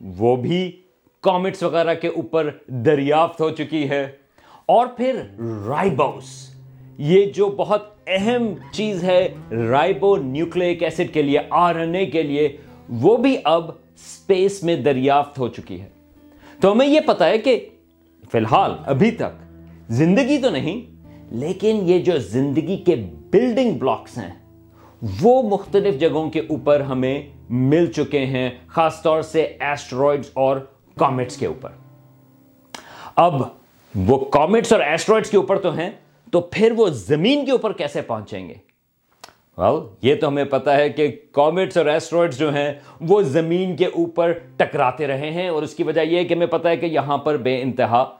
وہ 0.00 0.36
بھی 0.36 0.80
کامٹس 1.20 1.62
وغیرہ 1.62 1.94
کے 1.94 2.08
اوپر 2.08 2.50
دریافت 2.66 3.40
ہو 3.40 3.50
چکی 3.50 3.90
ہے۔ 3.90 4.12
اور 4.66 4.86
پھر 4.86 5.16
رائبوس 5.66 6.54
یہ 6.98 7.26
جو 7.26 7.46
بہت 7.46 7.94
اہم 8.06 8.54
چیز 8.72 9.04
ہے 9.04 9.28
رائبو 9.50 10.16
نیوکلک 10.16 10.82
ایسڈ 10.82 11.14
کے 11.14 11.22
لیے 11.22 11.38
آر 11.50 11.74
این 11.74 11.94
اے 11.94 12.06
کے 12.06 12.22
لیے، 12.22 12.56
وہ 12.88 13.16
بھی 13.16 13.36
اب 13.44 13.70
اسپیس 13.70 14.62
میں 14.62 14.76
دریافت 14.76 15.38
ہو 15.38 15.48
چکی 15.48 15.80
ہے۔ 15.80 15.88
تو 16.60 16.72
ہمیں 16.72 16.86
یہ 16.86 17.00
پتا 17.00 17.26
ہے 17.26 17.38
کہ 17.38 17.68
فی 18.32 18.38
الحال 18.38 18.74
ابھی 18.86 19.10
تک 19.10 19.52
زندگی 19.88 20.38
تو 20.38 20.50
نہیں، 20.50 21.06
لیکن 21.34 21.80
یہ 21.84 21.98
جو 21.98 22.18
زندگی 22.18 22.76
کے 22.76 22.96
بلڈنگ 23.30 23.78
بلاکس 23.78 24.18
ہیں، 24.18 24.34
وہ 25.20 25.42
مختلف 25.42 26.00
جگہوں 26.00 26.30
کے 26.30 26.40
اوپر 26.40 26.80
ہمیں 26.80 27.22
مل 27.50 27.92
چکے 27.92 28.26
ہیں 28.26 28.50
خاص 28.66 29.02
طور 29.02 29.22
سے 29.22 29.42
ایسٹرائڈز 29.42 30.30
اور 30.34 30.56
کامٹس 30.98 31.36
کے 31.36 31.46
اوپر۔ 31.46 31.70
اب 33.16 33.42
وہ 33.94 34.18
کامٹس 34.18 34.72
اور 34.72 34.80
ایسٹرائڈز 34.80 35.30
کے 35.30 35.36
اوپر 35.36 35.58
تو 35.58 35.72
ہیں 35.72 35.90
تو 36.32 36.40
پھر 36.40 36.72
وہ 36.76 36.88
زمین 36.88 37.44
کے 37.44 37.52
اوپر 37.52 37.72
کیسے 37.72 38.02
پہنچیں 38.02 38.48
گے؟ 38.48 38.54
well, 39.60 39.86
یہ 40.02 40.14
تو 40.14 40.28
ہمیں 40.28 40.44
پتا 40.44 40.76
ہے 40.76 40.90
کہ 40.90 41.16
کامٹس 41.32 41.76
اور 41.76 41.86
ایسٹرائڈز 41.86 42.38
جو 42.38 42.54
ہیں 42.54 42.72
وہ 43.00 43.22
زمین 43.22 43.76
کے 43.76 43.86
اوپر 43.86 44.32
ٹکراتے 44.56 45.06
رہے 45.06 45.30
ہیں 45.30 45.48
اور 45.48 45.62
اس 45.62 45.74
کی 45.74 45.82
وجہ 45.82 46.00
یہ 46.00 46.24
کہ 46.24 46.34
ہمیں 46.34 46.46
پتا 46.46 46.68
ہے 46.68 46.76
کہ 46.76 46.86
یہاں 46.86 47.18
پر 47.18 47.36
بے 47.36 47.62
انتہا 47.62 48.16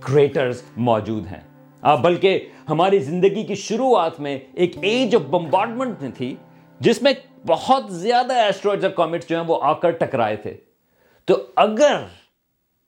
کریٹرز 0.00 0.62
موجود 0.76 1.26
ہیں۔ 1.26 1.96
بلکہ 2.02 2.46
ہماری 2.68 2.98
زندگی 2.98 3.42
کی 3.42 3.54
شروعات 3.54 4.20
میں 4.20 4.38
ایک 4.54 4.76
ایج 4.80 5.14
آف 5.14 5.22
بمبارڈمنٹ 5.22 6.02
میں 6.02 6.10
تھی 6.16 6.36
جس 6.80 7.02
میں 7.02 7.12
بہت 7.46 7.92
زیادہ 7.92 8.32
ایسٹرائڈز 8.32 8.84
اور 8.84 8.92
کامٹس 8.92 9.28
جو 9.28 9.36
ہیں 9.38 9.44
وہ 9.46 9.58
آ 9.62 9.72
کر 9.72 9.90
ٹکرائے 9.90 10.36
تھے۔ 10.36 10.54
تو 11.24 11.36
اگر 11.56 11.96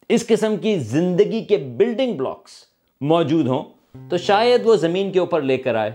اس 0.09 0.27
قسم 0.27 0.57
کی 0.57 0.79
زندگی 0.79 1.45
کے 1.45 1.57
بلڈنگ 1.57 2.17
بلاکس 2.17 2.51
موجود 3.01 3.47
ہوں، 3.47 3.65
تو 4.11 4.17
شاید 4.17 4.61
وہ 4.65 4.77
زمین 4.77 5.13
کے 5.13 5.19
اوپر 5.19 5.43
لے 5.43 5.57
کر 5.57 5.75
آئے۔ 5.75 5.91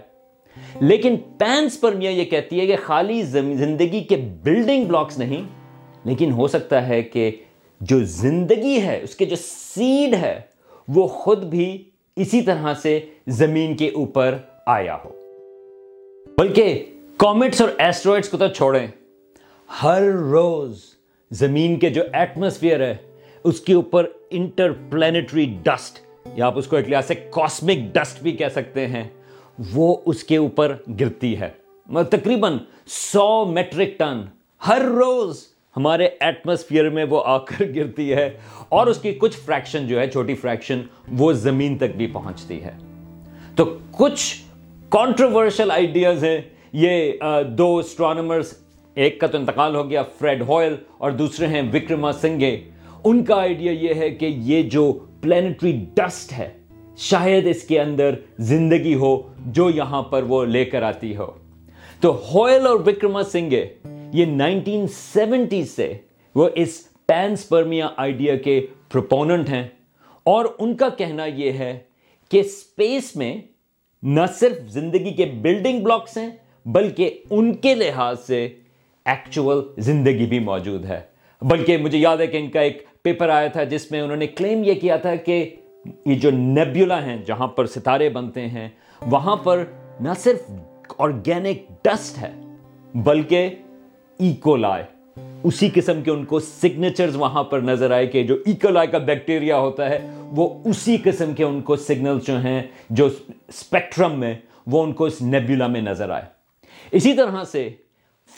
لیکن 0.82 1.15
پینس 1.38 1.82
پر 1.82 1.91
میاں 1.91 2.12
یہ 2.12 2.25
کہتی 2.25 2.60
ہے 2.60 2.68
کہ 2.68 2.75
خالی 2.84 3.22
زندگی 3.22 4.03
کے 4.03 4.18
بلڈنگ 4.18 4.86
بلاکس 4.86 5.18
نہیں، 5.18 5.44
لیکن 6.03 6.32
ہو 6.32 6.48
سکتا 6.48 6.88
ہے 6.88 7.03
کہ 7.03 7.32
جو 7.82 8.03
زندگی 8.03 8.82
ہے، 8.82 9.00
اس 9.03 9.15
کے 9.15 9.25
جو 9.25 9.36
سیڈ 9.46 10.13
ہے، 10.13 10.41
وہ 10.88 11.08
خود 11.08 11.44
بھی 11.44 11.89
اسی 12.15 12.41
طرح 12.41 12.74
سے 12.74 13.00
زمین 13.27 13.75
کے 13.75 13.89
اوپر 13.89 14.38
آیا 14.65 14.98
ہو۔ 15.06 15.10
بلکہ 16.38 16.91
کامٹس 17.22 17.62
اور 17.62 17.70
ایسٹرائڈس 17.78 18.30
کو 18.30 18.38
تو 18.38 18.48
چھوڑیں۔ 18.48 18.88
ہر 19.84 20.01
روز 20.12 20.82
زمین 21.32 21.80
کے 21.80 21.90
جو 21.90 22.04
ایٹماسفیئر 22.13 22.80
ہے، 22.80 22.96
اس 23.44 23.60
کے 23.60 23.74
اوپر 23.74 24.08
انٹر 24.30 24.72
پلانٹری 24.90 25.56
ڈسٹ 25.63 26.00
یا 26.36 26.46
آپ 26.46 26.58
اس 26.58 26.68
کو 26.68 26.75
ایک 26.75 26.90
لحاظ 26.90 27.06
سے 27.06 27.16
کاسمک 27.16 27.94
ڈسٹ 27.94 28.22
بھی 28.22 28.32
کہہ 28.32 28.50
سکتے 28.56 28.88
ہیں، 28.88 29.04
وہ 29.74 29.98
اس 30.06 30.24
کے 30.24 30.38
اوپر 30.38 30.75
گرتی 31.00 31.40
ہے۔ 31.40 31.50
مطلب 31.88 32.22
تقریباً 32.22 32.58
سو 32.88 33.46
میٹرک 33.46 33.90
ٹن 33.98 34.22
ہر 34.68 34.82
روز 34.82 35.48
ہمارے 35.78 36.10
ایٹماسفیئر 36.20 36.90
میں 36.90 37.06
وہ 37.10 37.24
آ 37.25 37.38
کر 37.38 37.66
گرتی 37.75 38.13
ہے 38.13 38.38
اور 38.70 38.88
اس 38.88 38.98
کی 38.98 39.13
کچھ 39.13 39.38
فریکشن 39.38 39.88
جو 39.88 40.00
ہے، 40.00 40.08
چھوٹی 40.08 40.36
فریکشن 40.36 40.82
وہ 41.12 41.34
زمین 41.34 41.78
تک 41.78 41.96
بھی 41.98 42.08
پہنچتی 42.08 42.63
ہے۔ 42.63 42.72
تو 43.56 43.78
کچھ 43.92 44.36
کانٹروورشل 44.90 45.72
آئیڈیاز 45.72 46.24
ہیں۔ 46.24 46.42
یہ 46.74 47.12
دو 47.58 47.78
اسٹرانومرز 47.78 48.54
ایک 48.96 49.20
کا 49.20 49.28
تو 49.28 49.38
انتقال 49.38 49.75
ہو 49.75 49.90
گیا 49.90 50.04
فریڈ 50.20 50.42
ہوئل 50.42 50.75
اور 50.98 51.12
دوسرے 51.12 51.48
ہیں 51.48 51.62
وکرما 51.74 52.12
سنگے 52.12 52.60
ان 53.04 53.24
کا 53.24 53.36
آئیڈیا 53.36 53.72
یہ 53.72 53.94
ہے 53.94 54.10
کہ 54.10 54.25
یہ 54.25 54.63
جو 54.63 54.92
پلانٹری 55.22 55.86
ڈسٹ 55.94 56.34
ہے، 56.34 56.50
شاید 56.98 57.48
اس 57.48 57.63
کے 57.63 57.80
اندر 57.82 58.16
زندگی 58.40 58.94
ہو 58.96 59.22
جو 59.46 59.70
یہاں 59.70 60.01
پر 60.04 60.24
وہ 60.24 60.46
لے 60.46 60.66
کر 60.66 60.82
آتی 60.82 61.16
ہو۔ 61.16 61.32
تو 62.01 62.12
ہوئل 62.25 62.68
اور 62.68 62.75
وکرما 62.75 63.24
سنگے 63.24 63.66
یہ 64.13 64.25
نائنٹین 64.25 64.88
سیونٹی 64.88 65.66
سے 65.66 65.94
وہ 66.36 66.50
اس 66.56 66.84
پینسپرمیا 67.06 67.90
آئیڈیا 67.98 68.36
کے 68.36 68.66
پروپوننٹ 68.92 69.50
ہیں۔ 69.50 69.68
اور 70.24 70.46
ان 70.60 70.75
کا 70.75 70.90
کہنا 70.90 71.25
یہ 71.25 71.51
ہے 71.51 71.80
کہ 72.32 72.40
اسپیس 72.40 73.16
میں 73.16 73.36
نہ 74.04 74.22
صرف 74.40 74.70
زندگی 74.70 75.12
کے 75.13 75.25
بلڈنگ 75.25 75.84
بلاکس 75.84 76.18
ہیں 76.18 76.30
بلکہ 76.65 77.22
ان 77.30 77.53
کے 77.53 77.75
لحاظ 77.75 78.20
سے 78.20 78.50
ایکچول 79.06 79.62
زندگی 79.77 80.25
بھی 80.25 80.39
موجود 80.39 80.86
ہے۔ 80.86 81.01
بلکہ 81.41 81.77
مجھے 81.77 81.98
یاد 81.98 82.18
ہے 82.18 82.27
کہ 82.27 82.38
ان 82.38 82.50
کا 82.50 82.62
ایک 82.62 82.86
پیپر 83.03 83.30
آیا 83.30 83.48
تھا 83.48 83.63
جس 83.63 83.91
میں 83.91 84.01
انہوں 84.01 84.18
نے 84.18 84.27
کلیم 84.27 84.63
یہ 84.63 84.74
کیا 84.74 84.98
تھا 84.98 85.15
کہ 85.15 85.56
یہ 86.06 86.15
جو 86.15 86.32
نیبیولا 86.32 87.06
ہیں 87.06 87.18
جہاں 87.25 87.48
پر 87.48 87.65
ستارے 87.65 88.10
بنتے 88.10 88.48
ہیں، 88.48 88.70
وہاں 89.01 89.36
پر 89.36 89.63
نہ 90.00 90.10
صرف 90.20 90.41
آرگینک 90.98 91.58
ڈسٹ 91.84 92.22
ہے، 92.22 92.32
بلکہ 92.94 93.50
e 94.20 94.25
ایکولائے 94.25 94.84
اسی 95.44 95.70
قسم 95.74 96.01
کے 96.01 96.12
ان 96.12 96.25
کو 96.25 96.39
سگنیچرز 96.39 97.15
وہاں 97.15 97.44
پر 97.44 97.60
نظر 97.60 97.91
آئے 97.91 98.08
کہ 98.08 98.24
جو 98.24 98.36
e 98.36 98.41
ایکولائے 98.46 98.88
کا 98.88 98.98
بیکٹیریا 98.98 99.58
ہوتا 99.58 99.89
ہے، 99.89 100.00
وہ 100.27 100.50
اسی 100.65 100.98
قسم 101.03 101.34
کے 101.34 101.44
ان 101.44 101.62
کو 101.62 101.75
سگنل 101.75 102.20
جو 102.27 102.39
ہیں، 102.39 102.63
جو 102.89 103.10
اسپیکٹرم 103.48 104.20
میں، 104.20 104.34
وہ 104.68 104.84
ان 104.84 104.94
کو 104.94 105.06
اس 105.06 105.22
نیبیولا 105.22 105.68
میں 105.68 105.82
نظر 105.82 106.10
آئے۔ 106.10 106.25
اسی 106.92 107.14
طرح 107.14 107.44
سے 107.44 107.70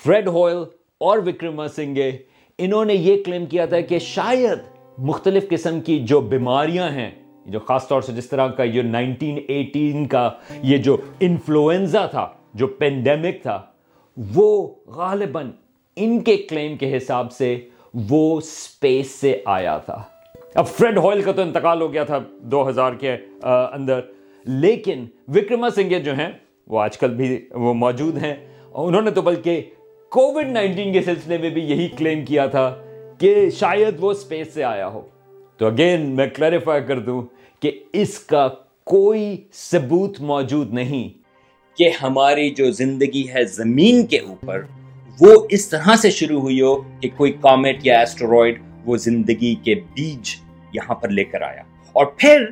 فریڈ 0.04 0.28
ہوئل 0.28 0.58
اور 1.02 1.18
وکرما 1.18 1.68
سنگے 1.68 2.12
انہوں 2.60 2.86
نے 2.86 2.94
یہ 2.94 3.24
کلیم 3.24 3.46
کیا 3.46 3.66
تھا 3.66 3.80
کہ 3.82 4.00
شاید 4.00 4.60
مختلف 4.98 5.48
قسم 5.50 5.80
کی 5.82 5.98
جو 6.00 6.20
بیماریاں 6.22 6.90
ہیں، 6.90 7.10
جو 7.46 7.60
خاص 7.60 7.88
طور 7.88 8.02
سے 8.02 8.12
جس 8.14 8.28
طرح 8.30 8.48
کا 8.48 8.64
یہ 8.64 8.82
نائنٹین 8.82 9.40
ایٹین 9.48 10.06
کا 10.08 10.30
یہ 10.64 10.78
جو 10.78 10.98
انفلوئنزا 11.20 12.06
تھا، 12.06 12.28
جو 12.54 12.68
پینڈیمک 12.68 13.42
تھا، 13.44 13.60
وہ 14.18 14.68
غالباً 14.96 15.52
ان 15.98 16.20
کے 16.24 16.38
کلیم 16.50 16.78
کے 16.78 16.96
حساب 16.98 17.32
سے 17.32 17.56
وہ 18.10 18.40
سپیس 18.42 19.12
سے 19.12 19.38
آیا 19.46 19.78
تھا۔ 19.78 20.02
اب 20.56 20.68
فریڈ 20.68 20.98
ہوئل 20.98 21.22
کا 21.22 21.32
تو 21.32 21.42
انتقال 21.42 21.82
ہو 21.82 21.92
گیا 21.94 22.04
تھا 22.04 22.20
دو 22.52 22.68
ہزار 22.70 22.94
کے 22.94 23.16
اندر، 23.44 24.00
لیکن 24.46 25.06
وکرما 25.36 25.70
سنگھ 25.70 26.00
جو 26.00 26.14
ہیں 26.14 26.32
وہ 26.67 26.79
آج 26.82 26.98
کل 26.98 27.13
بھی 27.13 27.48
وہ 27.51 27.74
موجود 27.74 28.24
ہیں۔ 28.24 28.36
انہوں 28.74 29.01
نے 29.01 29.12
تو 29.12 29.22
بلکہ 29.22 29.70
کووڈ 30.10 30.48
نائنٹین 30.48 30.93
کے 30.93 31.01
سلسلے 31.01 31.38
میں 31.38 31.50
بھی 31.50 31.62
یہی 31.62 31.88
کلیم 31.88 32.25
کیا 32.25 32.46
تھا 32.46 32.75
کہ 33.17 33.50
شاید 33.50 33.96
وہ 34.00 34.13
سپیس 34.13 34.48
سے 34.53 34.63
آیا 34.63 34.88
ہو۔ 34.88 35.01
تو 35.58 35.67
اگین 35.67 36.01
میں 36.01 36.27
کلیریفائی 36.27 36.82
کر 36.84 37.00
دوں 37.00 37.22
کہ 37.60 37.72
اس 37.93 38.20
کا 38.20 38.48
کوئی 38.84 39.43
ثبوت 39.53 40.22
موجود 40.22 40.74
نہیں 40.74 41.10
کہ 41.77 41.89
ہماری 42.01 42.50
جو 42.50 42.72
زندگی 42.72 43.29
ہے 43.34 43.43
زمین 43.43 44.05
کے 44.05 44.20
اوپر، 44.20 44.62
وہ 45.22 45.48
اس 45.50 45.70
طرح 45.70 45.96
سے 45.96 46.12
شروع 46.12 46.41
ہوئی 46.41 46.62
ہو 46.62 46.75
کہ 46.75 47.10
کوئی 47.17 47.32
کامٹ 47.32 47.75
یا 47.84 48.00
ایسٹروائڈ 48.00 48.62
وہ 48.86 48.98
زندگی 48.98 49.55
کے 49.55 49.75
بیج 49.75 50.36
یہاں 50.74 50.96
پر 50.96 51.10
لے 51.10 51.24
کر 51.24 51.41
آیا۔ 51.41 51.62
اور 51.93 52.05
پھر 52.05 52.46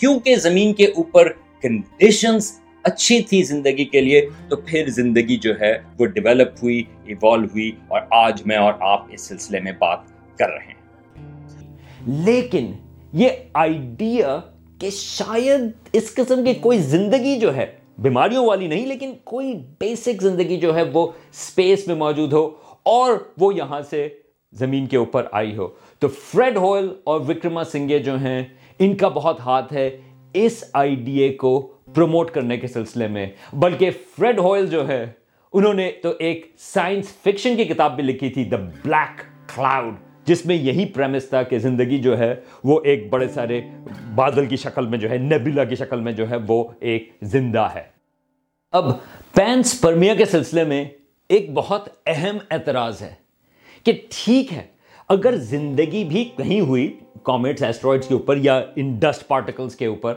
کیونکہ 0.00 0.36
زمین 0.36 0.72
کے 0.72 0.84
اوپر 0.84 1.32
کنڈیشنز 1.62 2.60
اچھی 2.84 3.20
تھی 3.22 3.42
زندگی 3.42 3.84
کے 3.84 4.00
لیے، 4.00 4.20
تو 4.48 4.56
پھر 4.56 4.88
زندگی 4.88 5.36
جو 5.36 5.52
ہے 5.60 5.72
وہ 5.98 6.06
ڈیولپ 6.06 6.62
ہوئی 6.62 6.82
ایوالو 7.04 7.46
ہوئی، 7.46 7.70
اور 7.88 8.00
آج 8.10 8.42
میں 8.46 8.56
اور 8.56 8.72
آپ 8.80 9.06
اس 9.10 9.20
سلسلے 9.20 9.60
میں 9.60 9.72
بات 9.78 9.98
کر 10.38 10.50
رہے 10.50 10.66
ہیں۔ 10.66 12.24
لیکن 12.24 12.72
یہ 13.12 13.28
آئیڈیا 13.54 14.38
کہ 14.78 14.90
شاید 14.90 15.60
اس 15.92 16.14
قسم 16.14 16.44
کی 16.44 16.54
کوئی 16.54 16.78
زندگی 16.78 17.38
جو 17.40 17.54
ہے، 17.56 17.66
بیماریوں 17.98 18.46
والی 18.46 18.66
نہیں، 18.66 18.86
لیکن 18.86 19.12
کوئی 19.24 19.54
بیسک 19.80 20.22
زندگی 20.22 20.56
جو 20.56 20.74
ہے 20.76 20.82
وہ 20.92 21.06
سپیس 21.32 21.86
میں 21.86 21.96
موجود 21.96 22.32
ہو، 22.32 22.48
اور 22.82 23.12
وہ 23.38 23.54
یہاں 23.54 23.80
سے 23.90 24.08
زمین 24.52 24.86
کے 24.86 24.96
اوپر 24.96 25.26
آئی 25.32 25.56
ہو۔ 25.56 25.68
تو 25.98 26.08
فریڈ 26.08 26.56
ہوئل 26.56 26.88
اور 27.04 27.20
وکرما 27.20 27.64
سنگے 27.64 27.98
جو 27.98 28.18
ہیں، 28.18 28.44
ان 28.78 28.96
کا 28.96 29.08
بہت 29.08 29.40
ہاتھ 29.40 29.72
ہے 29.72 29.88
اس 30.34 30.64
آئیڈیا 30.72 31.28
کو 31.38 31.72
پروموٹ 31.94 32.30
کرنے 32.30 32.56
کے 32.56 32.66
سلسلے 32.66 33.08
میں۔ 33.08 33.26
بلکہ 33.52 33.90
فریڈ 34.16 34.38
ہوئل 34.38 34.66
جو 34.66 34.88
ہے، 34.88 35.04
انہوں 35.52 35.74
نے 35.74 35.90
تو 36.02 36.12
ایک 36.18 36.46
سائنس 36.58 37.08
فکشن 37.24 37.56
کی 37.56 37.64
کتاب 37.64 37.94
بھی 37.96 38.02
لکھی 38.02 38.30
تھی 38.30 38.44
دا 38.44 38.56
بلیک 38.56 39.22
کلاؤڈ 39.54 39.94
جس 40.24 40.46
میں 40.46 40.56
یہی 40.56 40.84
پریمس 40.84 41.28
تھا 41.28 41.42
کہ 41.42 41.58
زندگی 41.58 41.98
جو 41.98 42.18
ہے، 42.18 42.34
وہ 42.64 42.80
ایک 42.84 43.08
بڑے 43.10 43.28
سارے 43.28 43.60
بادل 44.14 44.46
کی 44.46 44.56
شکل 44.56 44.86
میں 44.86 44.98
جو 44.98 45.10
ہے 45.10 45.16
نیبیلا 45.16 45.64
کی 45.64 45.74
شکل 45.74 46.00
میں 46.00 46.12
جو 46.12 46.28
ہے، 46.30 46.36
وہ 46.48 46.64
ایک 46.80 47.10
زندہ 47.22 47.68
ہے۔ 47.74 47.82
اب 48.72 48.84
پینس 49.34 49.80
پرمیا 49.80 50.14
کے 50.14 50.24
سلسلے 50.24 50.64
میں 50.64 50.84
ایک 51.28 51.52
بہت 51.54 51.88
اہم 52.06 52.38
اعتراض 52.50 53.02
ہے 53.02 53.14
کہ 53.84 53.92
ٹھیک 54.10 54.52
ہے، 54.52 54.62
اگر 55.08 55.36
زندگی 55.36 56.04
بھی 56.04 56.24
کہیں 56.36 56.60
ہوئی 56.60 56.96
کامٹس 57.22 57.62
ایسٹرائڈس 57.62 58.08
کے 58.08 58.14
اوپر 58.14 58.36
یا 58.36 58.60
ان 58.76 58.94
ڈسٹ 58.98 59.28
پارٹیکلس 59.28 59.76
کے 59.76 59.86
اوپر 59.86 60.14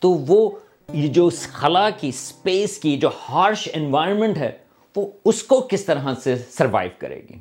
تو 0.00 0.10
وہ 0.28 0.50
یہ 0.94 1.08
جو 1.08 1.28
خلا 1.52 1.88
کی 1.90 2.10
سپیس 2.12 2.78
کی 2.78 2.96
جو 2.96 3.08
ہارش 3.28 3.68
انوائرمنٹ 3.74 4.36
ہے، 4.36 4.50
وہ 4.96 5.06
اس 5.24 5.42
کو 5.42 5.60
کس 5.70 5.84
طرح 5.84 6.14
سے 6.24 6.36
سروائیو 6.50 6.90
کرے 6.98 7.20
گی؟ 7.30 7.38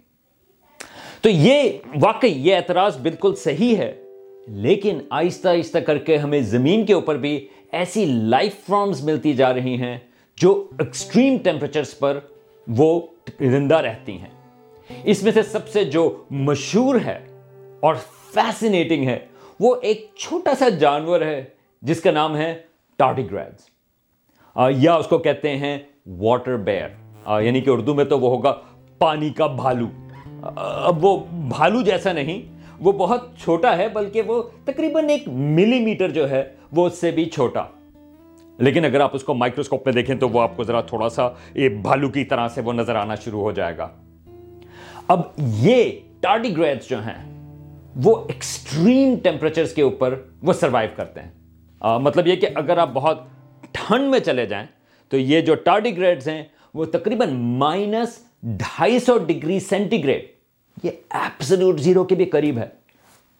تو 1.21 1.29
یہ 1.29 1.69
واقعی 2.01 2.31
یہ 2.47 2.55
اعتراض 2.55 2.97
بالکل 2.97 3.35
صحیح 3.35 3.75
ہے، 3.77 3.93
لیکن 4.47 4.99
آہستہ 5.09 5.47
آہستہ 5.47 5.77
کر 5.77 5.97
کے 5.97 6.17
ہمیں 6.17 6.39
زمین 6.41 6.85
کے 6.85 6.93
اوپر 6.93 7.17
بھی 7.17 7.37
ایسی 7.71 8.05
لائف 8.05 8.53
فارمز 8.67 9.03
ملتی 9.03 9.33
جا 9.33 9.53
رہی 9.53 9.75
ہیں 9.77 9.97
جو 10.37 10.51
ایکسٹریم 10.79 11.37
ٹیمپریچرز 11.43 11.97
پر 11.99 12.19
وہ 12.67 12.99
زندہ 13.39 13.77
رہتی 13.77 14.17
ہیں۔ 14.17 14.29
اس 15.03 15.23
میں 15.23 15.31
سے 15.31 15.43
سب 15.43 15.67
سے 15.69 15.83
جو 15.85 16.09
مشہور 16.31 16.95
ہے 17.05 17.19
اور 17.79 17.95
فیسنیٹنگ 18.33 19.07
ہے، 19.07 19.17
وہ 19.59 19.75
ایک 19.81 20.07
چھوٹا 20.17 20.53
سا 20.59 20.69
جانور 20.69 21.21
ہے 21.21 21.43
جس 21.81 22.01
کا 22.01 22.11
نام 22.11 22.35
ہے 22.37 22.53
ٹارڈی 22.99 23.29
گریڈز 23.31 23.69
یا 24.77 24.93
اس 24.95 25.07
کو 25.07 25.17
کہتے 25.17 25.57
ہیں 25.57 25.77
واٹر 26.19 26.57
بیئر 26.57 26.89
یعنی 27.41 27.61
کہ 27.61 27.69
اردو 27.69 27.93
میں 27.93 28.05
تو 28.05 28.19
وہ 28.19 28.29
ہوگا 28.29 28.53
پانی 28.99 29.29
کا 29.29 29.47
بھالو. 29.47 29.87
اب 30.55 31.05
وہ 31.05 31.17
بھالو 31.49 31.81
جیسا 31.81 32.11
نہیں، 32.13 32.41
وہ 32.79 32.91
بہت 32.91 33.27
چھوٹا 33.39 33.75
ہے، 33.77 33.87
بلکہ 33.89 34.21
وہ 34.21 34.41
تقریباً 34.65 35.09
ایک 35.09 35.27
ملی 35.27 35.79
میٹر 35.79 36.09
جو 36.09 36.29
ہے، 36.29 36.43
وہ 36.71 36.85
اس 36.87 36.99
سے 37.01 37.11
بھی 37.11 37.25
چھوٹا. 37.25 37.63
لیکن 38.59 38.85
اگر 38.85 38.99
آپ 38.99 39.15
اس 39.15 39.23
کو 39.23 39.33
مائکروسکوپ 39.33 39.85
میں 39.85 39.93
دیکھیں 39.93 40.15
تو 40.15 40.29
وہ 40.29 40.41
آپ 40.41 40.55
کو 40.57 40.63
ذرا 40.63 40.81
تھوڑا 40.81 41.09
سا 41.09 41.27
یہ 41.55 41.69
بھالو 41.81 42.09
کی 42.09 42.23
طرح 42.23 42.47
سے 42.47 42.61
وہ 42.61 42.73
نظر 42.73 42.95
آنا 42.95 43.15
شروع 43.15 43.41
ہو 43.41 43.51
جائے 43.51 43.77
گا. 43.77 43.87
اب 45.07 45.21
یہ 45.37 45.91
ٹارڈی 46.21 46.55
گریڈز 46.57 46.89
جو 46.89 46.99
ہیں، 46.99 47.23
وہ 48.03 48.15
ایکسٹریم 48.27 49.15
ٹیمپریچرز 49.23 49.73
کے 49.73 49.81
اوپر 49.81 50.15
وہ 50.43 50.53
سروائیو 50.53 50.89
کرتے 50.95 51.21
ہیں. 51.21 51.31
مطلب 51.81 52.27
یہ 52.27 52.35
کہ 52.35 52.47
اگر 52.55 52.77
آپ 52.77 52.89
بہت 52.93 53.19
ٹھنڈ 53.71 54.09
میں 54.09 54.19
چلے 54.19 54.45
جائیں، 54.45 54.67
تو 55.09 55.17
یہ 55.17 55.41
جو 55.41 55.55
ٹارڈی 55.55 55.97
گریڈز 55.97 56.27
ہیں، 56.27 56.43
وہ 56.73 56.85
تقریباً 56.85 57.29
مائنس 57.33 58.19
ڈھائی 58.43 58.99
سو 58.99 59.17
ڈگری 59.17 59.59
سینٹی 59.59 60.03
گریڈ 60.03 60.25
یہ 60.83 60.91
ایپسلوٹ 61.09 61.79
زیرو 61.79 62.03
کے 62.03 62.15
بھی 62.15 62.25
قریب 62.25 62.57
ہے۔ 62.57 62.67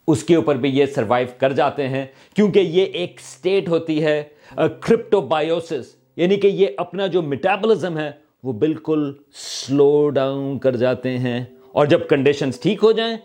اس 0.06 0.24
کے 0.24 0.34
اوپر 0.34 0.56
بھی 0.56 0.78
یہ 0.78 0.86
سروائیو 0.86 1.28
کر 1.38 1.52
جاتے 1.52 1.88
ہیں، 1.88 2.06
کیونکہ 2.34 2.58
یہ 2.58 2.84
ایک 2.84 3.20
سٹیٹ 3.20 3.68
ہوتی 3.68 4.04
ہے 4.04 4.22
کرپٹو 4.56 5.20
بایوسس 5.20 5.94
یعنی 6.16 6.36
کہ 6.36 6.46
یہ 6.46 6.66
اپنا 6.76 7.06
جو 7.06 7.22
میٹابلزم 7.22 7.98
ہے، 7.98 8.10
وہ 8.42 8.52
بالکل 8.52 9.12
سلو 9.34 10.08
ڈاؤن 10.08 10.58
کر 10.58 10.76
جاتے 10.76 11.18
ہیں۔ 11.18 11.44
اور 11.72 11.86
جب 11.86 12.08
کنڈیشنز 12.08 12.60
ٹھیک 12.60 12.78
ہو 12.82 12.92
جائیں، 12.92 13.16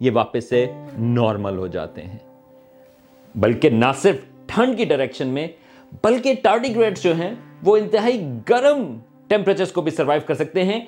یہ 0.00 0.10
واپس 0.10 0.48
سے 0.48 0.66
نارمل 0.98 1.58
ہو 1.58 1.66
جاتے 1.66 2.02
ہیں۔ 2.02 2.18
بلکہ 3.34 3.70
نہ 3.70 3.92
صرف 3.96 4.16
ٹھنڈ 4.46 4.76
کی 4.76 4.84
ڈائریکشن 4.84 5.28
میں، 5.28 5.46
بلکہ 6.04 6.34
ٹارڈی 6.42 6.74
جو 7.02 7.14
ہیں، 7.14 7.34
وہ 7.62 7.76
انتہائی 7.76 8.20
گرم 8.50 8.82
ٹیمپریچرز 9.28 9.72
کو 9.72 9.82
بھی 9.82 9.90
سروائیو 9.90 10.22
کر 10.26 10.34
سکتے 10.34 10.64
ہیں۔ 10.64 10.80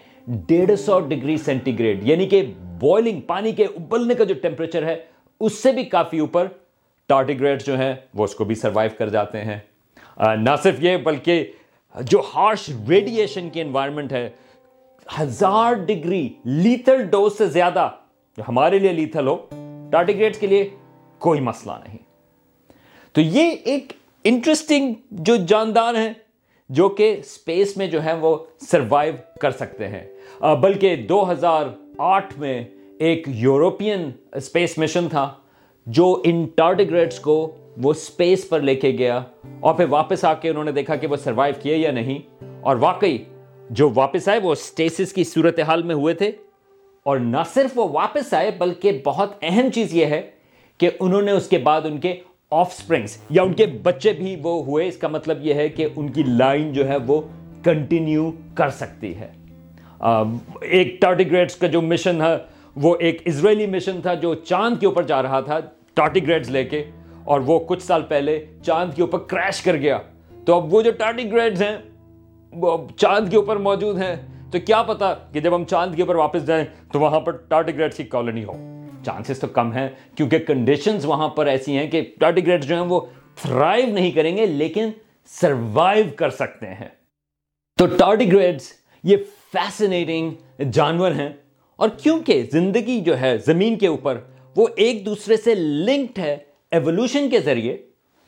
ڈیڑھ 0.46 0.74
سو 0.80 0.98
ڈگری 1.00 1.36
سینٹی 1.36 1.78
گریڈ 1.78 2.06
یعنی 2.06 2.26
کہ 2.28 2.42
بوائلنگ 2.80 3.20
پانی 3.20 3.52
کے 3.52 3.64
ابلنے 3.64 4.14
کا 4.14 4.24
جو 4.24 4.34
ٹیمپریچر 4.42 4.86
ہے، 4.86 4.96
اس 5.40 5.62
سے 5.62 5.72
بھی 5.72 5.84
کافی 5.84 6.18
اوپر 6.18 6.46
ٹارٹیگریڈ 7.10 7.62
جو 7.62 7.78
ہیں، 7.78 7.94
وہ 8.14 8.24
اس 8.24 8.34
کو 8.34 8.44
بھی 8.44 8.54
سروائیو 8.54 8.90
کر 8.98 9.08
جاتے 9.08 9.44
ہیں۔ 9.44 9.58
نہ 10.36 10.50
صرف 10.62 10.82
یہ، 10.82 10.96
بلکہ 10.96 11.44
جو 11.94 12.22
ہارش 12.34 12.68
ریڈیشن 12.88 13.48
کی 13.50 13.60
انوائرمنٹ 13.60 14.12
ہے، 14.12 14.28
ہزار 15.20 15.72
ڈگری 15.86 16.28
لیتھل 16.44 17.02
ڈوز 17.02 17.36
سے 17.38 17.46
زیادہ 17.46 17.88
جو 18.38 18.42
ہمارے 18.48 18.78
لیے 18.78 18.92
لیتھل 18.92 19.26
ہو 19.26 19.36
ٹارٹیگریڈ 19.92 20.36
کے 20.36 20.46
لیے 20.46 20.68
کوئی 21.18 21.40
مسئلہ 21.40 21.72
نہیں۔ 21.84 21.98
تو 23.16 23.22
یہ 23.22 23.50
ایک 23.64 23.92
انٹرسٹنگ 24.24 24.94
جو 25.10 25.36
جاندار 25.36 25.94
ہیں، 25.94 26.12
جو 26.68 26.88
کہ 26.88 27.16
سپیس 27.24 27.76
میں 27.76 27.86
جو 27.86 28.04
ہے 28.04 28.12
وہ 28.12 28.36
سروائیو 28.70 29.14
کر 29.40 29.50
سکتے 29.50 29.88
ہیں۔ 29.88 30.04
بلکہ 30.60 30.96
دو 30.96 31.30
ہزار 31.30 31.66
آٹھ 31.98 32.38
میں 32.38 32.64
ایک 32.98 33.28
یورپین 33.28 34.10
اسپیس 34.32 34.78
مشن 34.78 35.08
تھا، 35.08 35.34
جو 35.86 36.22
ان 36.24 36.46
ٹارڈیگریڈس 36.54 37.20
کو 37.20 37.56
وہ 37.82 37.90
اسپیس 37.90 38.48
پر 38.48 38.60
لے 38.60 38.74
کے 38.74 38.90
گیا 38.98 39.22
اور 39.60 39.74
پھر 39.74 39.84
واپس 39.88 40.24
آ 40.24 40.34
کے 40.34 40.50
انہوں 40.50 40.64
نے 40.64 40.72
دیکھا 40.72 40.96
کہ 40.96 41.06
وہ 41.06 41.16
سروائیو 41.16 41.54
کیے 41.62 41.76
یا 41.76 41.90
نہیں۔ 41.90 42.44
اور 42.60 42.76
واقعی 42.76 43.18
جو 43.70 43.90
واپس 43.94 44.28
آئے 44.28 44.40
وہ 44.40 44.52
اسٹیسس 44.52 45.12
کی 45.12 45.24
صورتحال 45.24 45.82
میں 45.82 45.94
ہوئے 45.94 46.14
تھے۔ 46.14 46.30
اور 47.02 47.18
نہ 47.18 47.42
صرف 47.54 47.78
وہ 47.78 47.88
واپس 47.88 48.34
آئے، 48.34 48.50
بلکہ 48.58 49.02
بہت 49.04 49.32
اہم 49.42 49.70
چیز 49.70 49.94
یہ 49.94 50.06
ہے 50.06 50.30
کہ 50.78 50.90
انہوں 51.00 51.22
نے 51.22 51.30
اس 51.30 51.48
کے 51.48 51.58
بعد 51.58 51.80
ان 51.84 51.98
کے 51.98 52.16
آف 52.52 52.72
سپرنگس 52.72 53.16
یا 53.30 53.42
ان 53.42 53.52
کے 53.52 53.66
بچے 53.82 54.12
بھی 54.12 54.36
وہ 54.42 54.64
ہوئے، 54.64 54.86
اس 54.88 54.96
کا 54.96 55.08
مطلب 55.08 55.38
یہ 55.42 55.54
ہے 55.54 55.68
کہ 55.68 55.86
ان 55.96 56.08
کی 56.08 56.22
لائن 56.22 56.72
جو 56.72 56.88
ہے 56.88 56.96
وہ 57.06 57.20
کنٹینیو 57.64 58.30
کر 58.54 58.70
سکتی 58.70 59.14
ہے۔ 59.16 59.28
ایک 60.60 61.00
ٹارڈیگریڈس 61.00 61.56
کا 61.56 61.66
جو 61.66 61.82
مشن 61.82 62.22
ہے، 62.22 62.36
وہ 62.76 62.94
ایک 63.00 63.22
اسرائیلی 63.24 63.66
مشن 63.66 64.00
تھا 64.02 64.14
جو 64.14 64.34
چاند 64.34 64.80
کے 64.80 64.86
اوپر 64.86 65.02
جا 65.02 65.22
رہا 65.22 65.40
تھا 65.40 65.58
ٹارٹیگریڈس 65.94 66.50
لے 66.50 66.64
کے، 66.64 66.84
اور 67.24 67.40
وہ 67.40 67.58
کچھ 67.58 67.82
سال 67.82 68.02
پہلے 68.08 68.44
چاند 68.62 68.94
کے 68.96 69.02
اوپر 69.02 69.18
کریش 69.18 69.60
کر 69.62 69.76
گیا۔ 69.76 69.98
تو 70.46 70.54
اب 70.54 70.74
وہ 70.74 70.82
جو 70.82 70.90
ٹارٹیگریڈز 70.90 71.62
ہیں، 71.62 71.76
وہ 72.52 72.76
چاند 72.96 73.30
کے 73.30 73.36
اوپر 73.36 73.56
موجود 73.56 73.98
ہیں۔ 73.98 74.14
تو 74.52 74.58
کیا 74.66 74.82
پتا 74.82 75.12
کہ 75.32 75.40
جب 75.40 75.54
ہم 75.54 75.64
چاند 75.64 75.94
کے 75.94 76.02
اوپر 76.02 76.14
واپس 76.14 76.46
جائیں 76.46 76.64
تو 76.92 77.00
وہاں 77.00 77.20
پر 77.20 77.36
ٹارٹیگریڈس 77.48 77.96
کی 77.96 78.04
کالونی 78.04 78.44
ہو۔ 78.44 78.52
چانسز 79.06 79.40
تو 79.40 79.46
کم 79.46 79.72
ہیں، 79.72 79.88
کیونکہ 80.16 80.38
کنڈیشنز 80.38 81.04
وہاں 81.04 81.28
پر 81.28 81.46
ایسی 81.46 81.76
ہیں 81.76 81.90
کہ 81.90 82.02
ٹارٹیگریٹ 82.20 82.64
جو 82.64 82.74
ہیں 82.74 82.82
وہ 82.82 83.00
تھرائیو 83.42 83.86
نہیں 83.86 84.10
کریں 84.10 84.36
گے، 84.36 84.46
لیکن 84.46 84.90
سروائیو 85.26 86.04
کر 86.16 86.30
سکتے 86.30 86.66
ہیں۔ 86.66 86.88
تو 87.78 87.86
ٹارٹیگریڈس 87.86 88.72
یہ 89.04 89.16
فیسنیٹنگ 89.52 90.62
جانور 90.72 91.12
ہیں۔ 91.12 91.30
اور 91.76 91.88
کیونکہ 91.88 92.42
زندگی 92.52 93.00
جو 93.00 93.20
ہے 93.20 93.38
زمین 93.38 93.78
کے 93.78 93.86
اوپر 93.86 94.20
وہ 94.56 94.66
ایک 94.76 95.06
دوسرے 95.06 95.36
سے 95.36 95.54
لنکڈ 95.54 96.18
ہے 96.18 96.36
ایولیوشن 96.70 97.30
کے 97.30 97.40
ذریعے، 97.40 97.76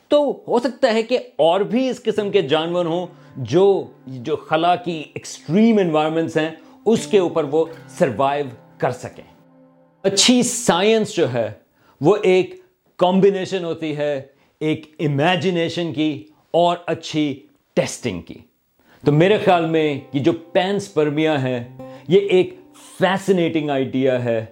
تو 0.08 0.44
ہو 0.48 0.58
سکتا 0.58 0.92
ہے 0.92 1.02
کہ 1.02 1.18
اور 1.36 1.60
بھی 1.60 1.88
اس 1.88 2.02
قسم 2.02 2.30
کے 2.30 2.42
جانور 2.42 2.86
ہوں 2.86 3.06
جو 3.36 3.86
جو 4.06 4.36
خلا 4.36 4.76
کی 4.76 5.04
ایکسٹریم 5.14 5.78
انوائرمنٹس 5.78 6.36
ہیں، 6.36 6.50
اس 6.84 7.06
کے 7.06 7.18
اوپر 7.18 7.44
وہ 7.44 7.64
سروائیو 7.88 8.46
کر 8.78 8.90
سکیں۔ 8.90 9.27
اچھی 10.12 10.42
سائنس 10.42 11.16
جو 11.16 11.32
ہے، 11.32 11.50
وہ 12.00 12.16
ایک 12.22 12.54
کمبینیشن 12.96 13.64
ہوتی 13.64 13.96
ہے، 13.96 14.22
ایک 14.60 14.94
امیجنیشن 14.98 15.92
کی 15.92 16.24
اور 16.50 16.76
اچھی 16.86 17.40
ٹیسٹنگ 17.74 18.20
کی۔ 18.20 18.34
تو 19.04 19.12
میرے 19.12 19.38
خیال 19.44 19.66
میں 19.66 20.00
یہ 20.12 20.20
جو 20.20 20.32
پینس 20.32 20.94
پرمیا 20.94 21.42
ہے 21.42 21.68
یہ 22.08 22.20
ایک 22.20 22.54
فیسنیٹنگ 22.98 23.70
آئیڈیا 23.70 24.24
ہے۔ 24.24 24.46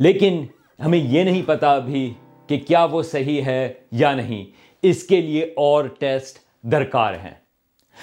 لیکن 0.00 0.44
ہمیں 0.84 0.98
یہ 0.98 1.22
نہیں 1.22 1.42
پتا 1.46 1.76
ابھی 1.76 2.14
کہ 2.46 2.58
کیا 2.58 2.84
وہ 2.84 3.02
صحیح 3.02 3.42
ہے 3.42 3.72
یا 3.92 4.14
نہیں۔ 4.14 4.44
اس 4.82 5.02
کے 5.02 5.20
لیے 5.20 5.44
اور 5.44 5.84
ٹیسٹ 5.84 6.38
درکار 6.62 7.14
ہیں۔ 7.14 7.34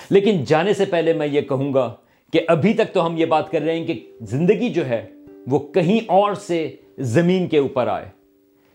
لیکن 0.09 0.43
جانے 0.43 0.73
سے 0.73 0.85
پہلے 0.85 1.13
میں 1.13 1.27
یہ 1.27 1.41
کہوں 1.41 1.73
گا 1.73 1.95
کہ 2.33 2.39
ابھی 2.47 2.73
تک 2.73 2.93
تو 2.93 3.05
ہم 3.05 3.17
یہ 3.17 3.25
بات 3.25 3.51
کر 3.51 3.61
رہے 3.61 3.79
ہیں 3.79 3.87
کہ 3.87 4.05
زندگی 4.21 4.69
جو 4.69 4.89
ہے، 4.89 5.05
وہ 5.47 5.59
کہیں 5.73 5.99
اور 6.07 6.33
سے 6.33 6.75
زمین 6.97 7.47
کے 7.47 7.57
اوپر 7.57 7.87
آئے۔ 7.87 8.09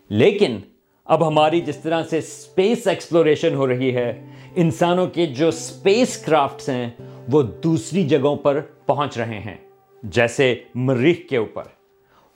لیکن 0.09 0.59
اب 1.05 1.29
ہماری 1.29 1.61
جس 1.61 1.77
طرح 1.77 2.03
سے 2.03 2.19
اسپیس 2.19 2.87
ایکسپلوریشن 2.87 3.55
ہو 3.55 3.67
رہی 3.67 3.97
ہے، 3.97 4.27
انسانوں 4.57 5.07
کے 5.07 5.27
جو 5.27 5.49
اسپیس 5.49 6.17
کرافٹس 6.17 6.69
ہیں، 6.69 6.91
وہ 7.33 7.43
دوسری 7.43 8.09
جگہوں 8.09 8.37
پر 8.37 8.61
پہنچ 8.61 9.19
رہے 9.19 9.39
ہیں، 9.39 9.57
جیسے 10.03 10.55
مریخ 10.75 11.17
کے 11.31 11.37
اوپر۔ 11.37 11.63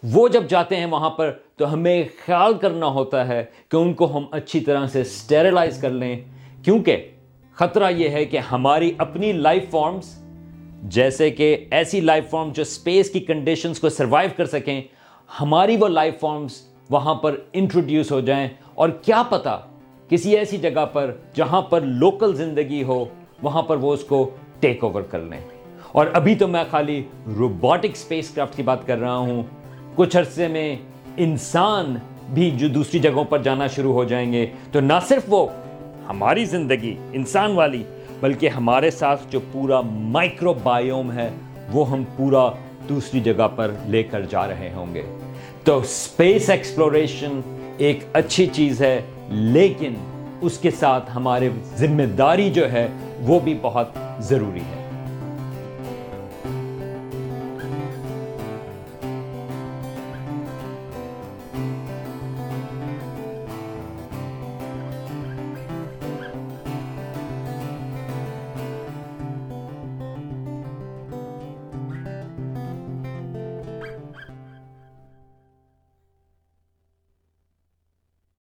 وہ 0.03 0.29
جب 0.29 0.45
جاتے 0.49 0.77
ہیں 0.77 0.87
وہاں 0.87 1.11
پر، 1.11 1.33
تو 1.57 1.73
ہمیں 1.73 2.03
خیال 2.27 2.55
کرنا 2.55 2.87
ہوتا 2.87 3.29
ہے 3.29 3.45
کہ 3.71 3.77
ان 3.77 3.95
کو 3.95 4.17
ہم 4.17 4.25
اچھی 4.31 4.61
طرح 4.61 4.87
سے 4.87 5.05
سٹیرلائز 5.05 5.81
کر 5.81 5.91
لیں۔ 5.91 6.21
کیونکہ 6.65 7.11
خطرہ 7.55 7.91
یہ 7.91 8.09
ہے 8.09 8.25
کہ 8.25 8.37
ہماری 8.37 8.93
اپنی 8.99 9.33
لائف 9.33 9.71
فارمز 9.71 10.23
جیسے 10.83 11.31
کہ 11.31 11.57
ایسی 11.71 12.01
لائف 12.01 12.31
فارم 12.31 12.53
جو 12.53 12.63
اسپیس 12.63 13.11
کی 13.11 13.21
کنڈیشنز 13.21 13.79
کو 13.79 13.89
سروائیو 13.89 14.31
کر 14.37 14.45
سکیں 14.45 14.83
ہماری 15.41 15.77
وہ 15.77 15.89
لائف 15.89 16.21
فارمز 16.21 16.63
وہاں 16.91 17.15
پر 17.15 17.37
انٹروڈیوس 17.53 18.13
ہو 18.13 18.21
جائیں 18.21 18.49
اور 18.75 18.89
کیا 18.89 19.23
پتا 19.29 19.59
کسی 20.09 20.37
ایسی 20.37 20.57
جگہ 20.57 20.87
پر 20.87 21.15
جہاں 21.35 21.63
پر 21.63 21.81
لوکل 21.81 22.35
زندگی 22.35 22.83
ہو، 22.83 23.05
وہاں 23.43 23.63
پر 23.63 23.77
وہ 23.77 23.93
اس 23.93 24.05
کو 24.05 24.31
ٹیک 24.61 24.85
اوور 24.85 25.03
کر 25.03 25.19
لیں۔ 25.19 25.41
اور 25.93 26.07
ابھی 26.13 26.35
تو 26.35 26.49
میں 26.49 26.65
خالی 26.71 27.03
روبوٹک 27.39 27.87
اسپیس 27.93 28.31
کرافٹ 28.31 28.57
کی 28.57 28.63
بات 28.63 28.87
کر 28.87 28.99
رہا 28.99 29.17
ہوں۔ 29.17 29.43
کچھ 29.95 30.17
عرصے 30.17 30.49
میں 30.49 30.77
انسان 31.17 31.97
بھی 32.35 32.51
جو 32.51 32.69
دوسری 32.69 33.01
جگہوں 33.01 33.25
پر 33.25 33.43
جانا 33.43 33.67
شروع 33.67 33.93
ہو 33.93 34.05
جائیں 34.05 34.33
گے۔ 34.33 34.47
تو 34.73 34.81
نہ 34.81 34.93
صرف 35.09 35.23
وہ، 35.29 35.47
ہماری 36.09 36.45
زندگی، 36.45 36.97
انسان 37.13 37.53
والی، 37.53 37.83
بلکہ 38.21 38.49
ہمارے 38.49 38.91
ساتھ 38.91 39.21
جو 39.31 39.41
پورا 39.53 39.81
مائکرو 39.81 40.55
بایوم 40.63 41.13
ہے، 41.13 41.31
وہ 41.73 41.91
ہم 41.91 42.05
پورا 42.17 42.51
دوسری 42.89 43.21
جگہ 43.21 43.49
پر 43.57 43.71
لے 43.87 44.03
کر 44.03 44.23
جا 44.31 44.49
رہے 44.49 44.71
ہوں 44.75 44.95
گے۔ 44.95 45.03
تو 45.65 45.79
اسپیس 45.79 46.51
ایکسپلوریشن 46.51 47.41
ایک 47.79 48.01
اچھی 48.13 48.47
چیز 48.47 48.83
ہے، 48.83 49.01
لیکن 49.29 49.95
اس 50.41 50.59
کے 50.59 50.71
ساتھ 50.71 51.11
ہمارے 51.15 51.49
ذمہ 51.77 52.03
داری 52.03 52.51
جو 52.51 52.73
ہے 52.73 52.89
وہ 53.21 53.41
بھی 53.41 53.59
بہت 53.63 53.89
ضروری 54.19 54.61
ہے۔ 54.61 54.84